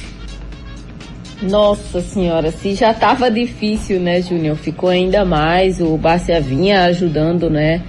[1.43, 4.57] Nossa senhora, se já estava difícil, né, Júnior?
[4.57, 5.83] Ficou ainda mais.
[5.83, 7.83] O Bárcia vinha ajudando, né?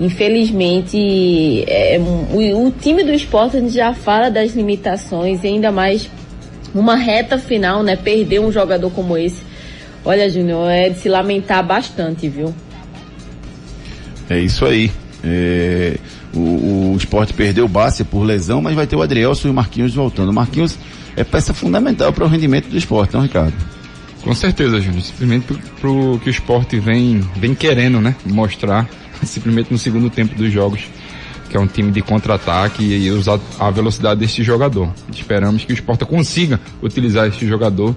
[0.00, 6.10] Infelizmente, é, o, o, time do esporte a gente já fala das limitações, ainda mais
[6.74, 7.94] uma reta final, né?
[7.94, 9.44] Perder um jogador como esse.
[10.04, 12.52] Olha, Júnior, é de se lamentar bastante, viu?
[14.28, 14.90] É isso aí.
[15.24, 15.98] É,
[16.32, 19.54] o, o esporte perdeu o Bárcia por lesão, mas vai ter o Adrielson e o
[19.54, 20.30] Marquinhos voltando.
[20.30, 20.76] O Marquinhos
[21.16, 23.54] é peça fundamental para o rendimento do esporte, não, Ricardo?
[24.22, 25.02] Com certeza, Júnior.
[25.02, 25.46] Simplesmente
[25.80, 28.14] para o que o esporte vem, vem querendo, né?
[28.26, 28.88] Mostrar,
[29.24, 30.82] simplesmente no segundo tempo dos jogos,
[31.48, 34.92] que é um time de contra-ataque e usar a velocidade deste jogador.
[35.10, 37.96] Esperamos que o esporte consiga utilizar este jogador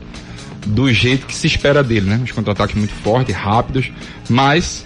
[0.65, 2.21] do jeito que se espera dele, né?
[2.23, 3.91] Os contra-ataques muito fortes, rápidos,
[4.29, 4.85] mas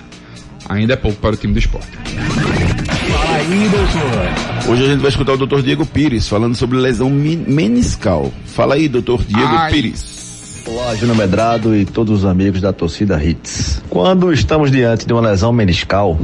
[0.68, 1.88] ainda é pouco para o time do esporte.
[1.92, 4.72] Fala aí, doutor.
[4.72, 8.32] Hoje a gente vai escutar o doutor Diego Pires falando sobre lesão meniscal.
[8.46, 9.72] Fala aí, doutor Diego Ai.
[9.72, 10.64] Pires.
[10.68, 13.84] Olá, Júnior Medrado e todos os amigos da torcida Hits.
[13.88, 16.18] Quando estamos diante de uma lesão meniscal,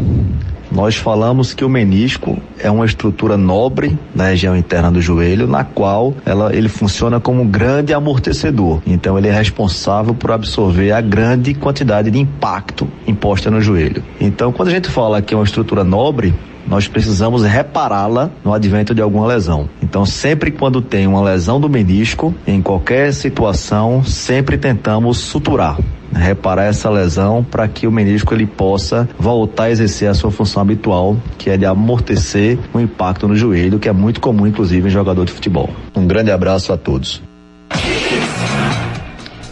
[0.72, 5.64] nós falamos que o menisco é uma estrutura nobre na região interna do joelho, na
[5.64, 8.82] qual ela, ele funciona como um grande amortecedor.
[8.88, 14.04] Então ele é responsável por absorver a grande quantidade de impacto imposta no joelho.
[14.20, 16.34] Então quando a gente fala que é uma estrutura nobre,
[16.72, 19.68] nós precisamos repará-la no advento de alguma lesão.
[19.84, 25.78] Então, sempre quando tem uma lesão do menisco, em qualquer situação, sempre tentamos suturar
[26.14, 30.62] reparar essa lesão para que o menisco ele possa voltar a exercer a sua função
[30.62, 34.92] habitual, que é de amortecer o impacto no joelho, que é muito comum inclusive em
[34.92, 35.70] jogador de futebol.
[35.96, 37.24] Um grande abraço a todos.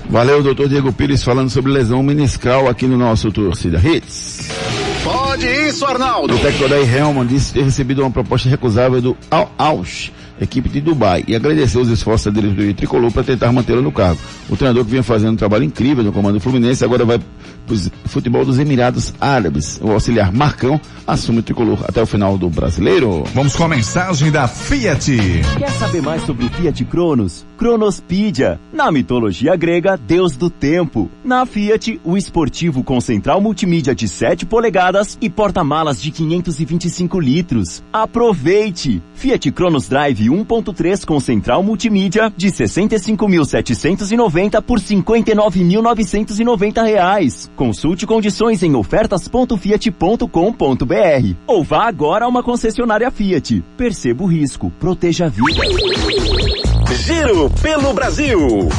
[0.09, 4.78] Valeu, doutor Diego Pires, falando sobre lesão meniscal aqui no nosso Torcida Hits.
[5.29, 6.33] Pode isso, Arnaldo.
[6.33, 10.09] O técnico Daí Helman disse ter recebido uma proposta recusável do Al Ausch,
[10.41, 14.19] equipe de Dubai, e agradeceu os esforços da diretoria tricolor para tentar mantê-lo no cargo.
[14.49, 17.19] O treinador que vinha fazendo um trabalho incrível no comando Fluminense agora vai
[18.05, 19.79] futebol dos Emirados Árabes.
[19.81, 23.23] O auxiliar Marcão assume o tricolor até o final do brasileiro.
[23.33, 25.17] Vamos com a mensagem da Fiat.
[25.57, 27.45] Quer saber mais sobre o Fiat Cronos?
[27.57, 28.59] Cronospídia.
[28.71, 31.09] Na mitologia grega, deus do tempo.
[31.23, 37.83] Na Fiat, o esportivo com central multimídia de 7 polegadas e porta-malas de 525 litros.
[37.91, 39.01] Aproveite!
[39.13, 47.51] Fiat Cronos Drive 1.3 com central multimídia de 65.790 por 59.990 reais.
[47.59, 53.61] Consulte condições em ofertas.fiat.com.br ou vá agora a uma concessionária Fiat.
[53.75, 55.61] Perceba o risco, proteja a vida.
[57.03, 58.69] Giro pelo Brasil.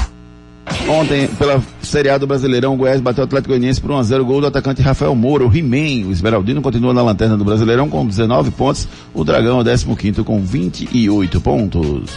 [0.89, 4.41] Ontem, pela Série A do Brasileirão, o Goiás bateu o Atlético Goianiense por 1x0, gol
[4.41, 6.09] do atacante Rafael Moura, o He-Man.
[6.09, 10.41] O Esmeraldino continua na lanterna do Brasileirão com 19 pontos, o Dragão é 15 com
[10.41, 12.11] 28 pontos.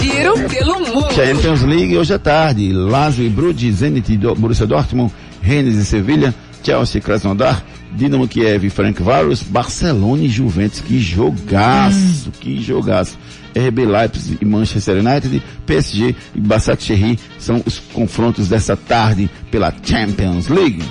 [0.00, 1.12] Giro pelo mundo.
[1.12, 6.34] Champions League hoje à tarde, Lazio e Brugge, Zenit e Borussia Dortmund, Rennes e Sevilha,
[6.62, 7.62] Chelsea e Krasnodar,
[7.94, 13.18] Dinamo Kiev e Frank Varus, Barcelona e Juventus, que jogaço, que jogaço.
[13.54, 20.48] RB Leipzig e Manchester United, PSG e Basaksehir são os confrontos dessa tarde pela Champions
[20.48, 20.82] League.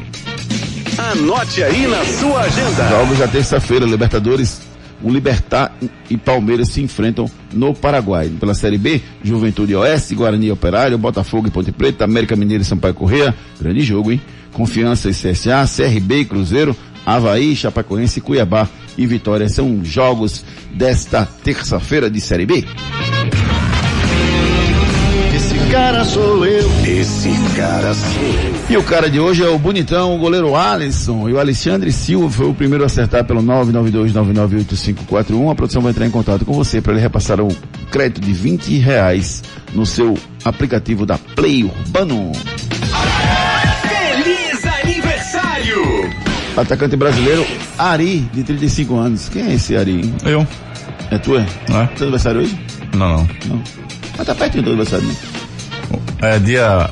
[0.97, 2.89] Anote aí na sua agenda.
[2.89, 4.61] Jogos da terça-feira, Libertadores,
[5.03, 5.75] o Libertar
[6.09, 8.29] e Palmeiras se enfrentam no Paraguai.
[8.39, 12.93] Pela Série B, Juventude Oeste, Guarani Operário, Botafogo e Ponte Preta, América Mineiro e Sampaio
[12.93, 14.21] Correia, grande jogo, hein?
[14.53, 16.75] Confiança e CSA, CRB e Cruzeiro,
[17.05, 19.49] Havaí, Chapecoense, Cuiabá e Vitória.
[19.49, 20.43] São jogos
[20.73, 22.63] desta terça-feira de Série B.
[25.35, 26.69] Esse cara sou eu.
[26.85, 28.51] Esse cara sou eu.
[28.69, 31.27] E o cara de hoje é o bonitão, o goleiro Alisson.
[31.27, 35.51] E o Alexandre Silva foi o primeiro a acertar pelo 992998541.
[35.51, 37.47] A produção vai entrar em contato com você para ele repassar o
[37.89, 39.43] crédito de 20 reais
[39.73, 42.31] no seu aplicativo da Play Urbano.
[46.57, 47.45] Atacante brasileiro,
[47.77, 49.29] Ari, de 35 anos.
[49.29, 49.91] Quem é esse Ari?
[50.01, 50.13] hein?
[50.25, 50.45] Eu.
[51.09, 51.41] É tu, é?
[51.69, 51.85] É?
[51.95, 52.59] Teu aniversário hoje?
[52.95, 53.29] Não, não.
[53.47, 53.63] Não.
[54.17, 55.15] Mas tá pertinho do teu aniversário, né?
[56.21, 56.89] É dia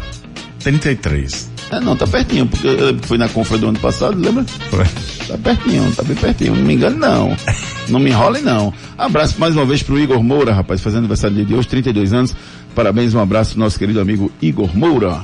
[0.59, 1.49] 33.
[1.71, 4.43] É, não, tá pertinho, porque eu lembro que foi na confra do ano passado, lembra?
[4.69, 4.85] Foi.
[5.27, 7.35] Tá pertinho, tá bem pertinho, não me engano não.
[7.89, 8.71] Não me enrolem não.
[8.95, 12.35] Abraço mais uma vez pro Igor Moura, rapaz, fazendo aniversário dia de hoje, 32 anos.
[12.75, 15.19] Parabéns, um abraço pro nosso querido amigo Igor Moura.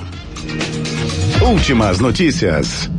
[1.44, 2.90] Últimas notícias.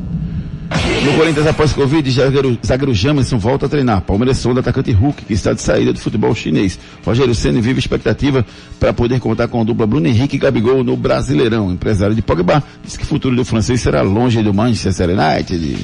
[1.05, 4.01] No Corinthians, após Covid, zagueiro, zagueiro Jamerson volta a treinar.
[4.01, 6.79] Palmeiras sonda atacante Hulk, que está de saída do futebol chinês.
[7.05, 8.45] Rogério Senna vive expectativa
[8.81, 11.71] para poder contar com a dupla Bruno Henrique e Gabigol no Brasileirão.
[11.71, 15.77] Empresário de Pogba diz que o futuro do francês será longe do Manchester United.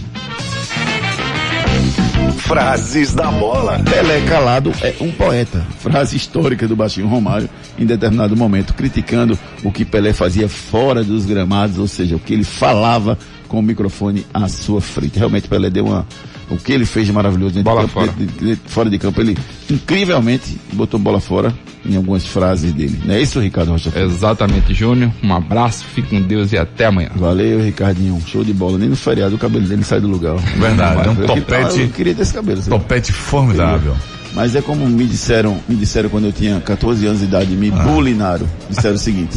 [2.39, 3.78] Frases da bola.
[3.78, 5.64] Pelé calado é um poeta.
[5.78, 11.24] Frase histórica do Baixinho Romário em determinado momento, criticando o que Pelé fazia fora dos
[11.24, 13.16] gramados, ou seja, o que ele falava
[13.53, 15.19] com o microfone à sua frente.
[15.19, 16.07] Realmente Pelé deu uma,
[16.51, 18.13] o que ele fez de maravilhoso dentro Bola de campo, fora.
[18.19, 19.37] de- de- fora de campo, ele
[19.71, 21.53] incrivelmente botou bola fora
[21.85, 22.99] em algumas frases dele.
[23.05, 23.93] Não é isso, Ricardo Rocha?
[23.95, 25.13] Exatamente, Júnior.
[25.23, 27.11] Um abraço, fique com Deus e até amanhã.
[27.15, 28.19] Valeu, Ricardinho.
[28.27, 28.79] Show de bola.
[28.79, 30.37] Nem no feriado o cabelo dele sai do lugar.
[30.37, 32.59] Verdade, é um topete- Eu queria ter esse cabelo.
[32.63, 32.71] sabe?
[32.71, 33.95] Topete formidável.
[34.35, 37.69] Mas é como me disseram, me disseram quando eu tinha 14 anos de idade, me
[37.71, 37.83] Ah.
[37.83, 38.47] bulinaram.
[38.71, 39.37] Disseram o seguinte,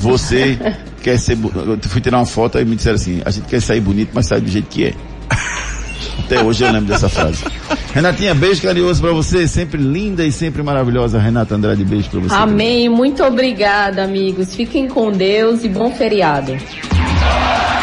[0.00, 0.58] você
[1.02, 3.80] quer ser, eu fui tirar uma foto e me disseram assim, a gente quer sair
[3.80, 4.94] bonito, mas sai do jeito que é.
[6.18, 7.44] Até hoje eu lembro dessa frase.
[7.92, 11.18] Renatinha, beijo carinhoso pra você, sempre linda e sempre maravilhosa.
[11.18, 12.34] Renata Andrade, beijo pra você.
[12.34, 12.88] Amém.
[12.88, 14.54] Muito obrigada, amigos.
[14.54, 16.56] Fiquem com Deus e bom feriado.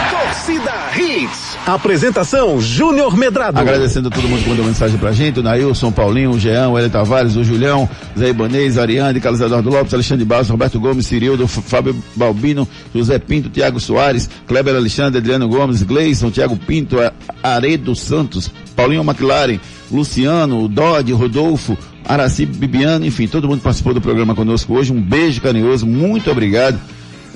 [0.09, 1.46] Torcida Hits.
[1.67, 3.59] Apresentação Júnior Medrado.
[3.59, 6.77] Agradecendo a todo mundo que mandou mensagem pra gente, o Nailson, Paulinho, o Jean, o
[6.77, 11.45] Hélio Tavares, o Julião, Zé Ibanez, Ariane, Carlos Eduardo Lopes, Alexandre Barros, Roberto Gomes, Cirildo,
[11.45, 12.65] Fábio Balbino,
[12.95, 16.95] José Pinto, Tiago Soares, Kleber Alexandre, Adriano Gomes, Gleison, Tiago Pinto,
[17.43, 19.59] Aredo Santos, Paulinho McLaren,
[19.91, 24.93] Luciano, o Dodge, Rodolfo, Araci Bibiano, enfim, todo mundo participou do programa conosco hoje.
[24.93, 26.79] Um beijo carinhoso, muito obrigado.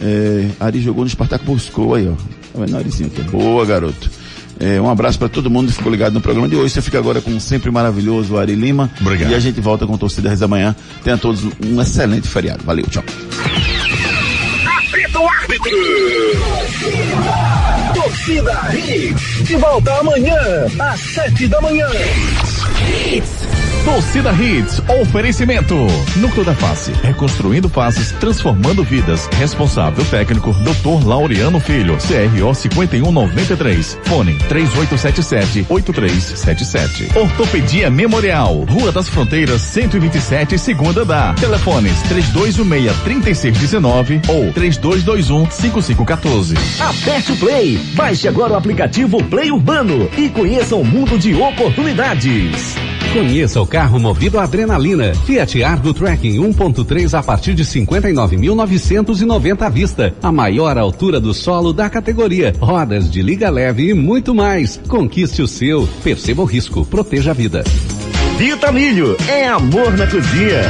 [0.02, 2.14] É, Ari jogou no Spartak Moscou aí, ó.
[2.54, 3.12] Tá vendo, Arizinho?
[3.14, 3.22] aqui?
[3.24, 4.21] Boa, garoto.
[4.62, 6.76] É, um abraço para todo mundo que ficou ligado no programa de hoje.
[6.76, 8.92] Você fica agora com o sempre maravilhoso Ari Lima.
[9.02, 9.32] Obrigado.
[9.32, 10.76] E a gente volta com Torcida Reza amanhã.
[11.04, 12.64] Tenha todos um excelente feriado.
[12.64, 13.04] Valeu, tchau.
[14.78, 15.72] Apita o árbitro.
[17.96, 19.48] Torcida Hits.
[19.48, 20.38] De volta amanhã,
[20.80, 21.88] às sete da manhã.
[23.08, 23.61] Hits.
[23.84, 25.76] Torcida Hits, oferecimento.
[26.18, 29.28] Núcleo da Face, reconstruindo faces, transformando vidas.
[29.40, 31.04] Responsável técnico, Dr.
[31.04, 33.98] Laureano Filho, CRO 5193.
[34.04, 37.18] Fone 3877-8377.
[37.18, 41.34] Ortopedia Memorial, Rua das Fronteiras, 127, segunda da.
[41.34, 46.56] Telefones 3216-3619 ou 3221-5514.
[46.80, 47.80] Aperte o Play.
[47.96, 52.76] Baixe agora o aplicativo Play Urbano e conheça um mundo de oportunidades.
[53.14, 55.16] Conheça o carro movido a adrenalina.
[55.26, 60.14] Fiat Argo Tracking 1.3 a partir de 59.990 à vista.
[60.22, 62.54] A maior altura do solo da categoria.
[62.60, 64.76] Rodas de liga leve e muito mais.
[64.90, 65.88] Conquiste o seu.
[66.04, 66.86] Perceba o risco.
[66.86, 67.64] Proteja a vida.
[68.38, 70.64] Vitamilho é amor na cozinha.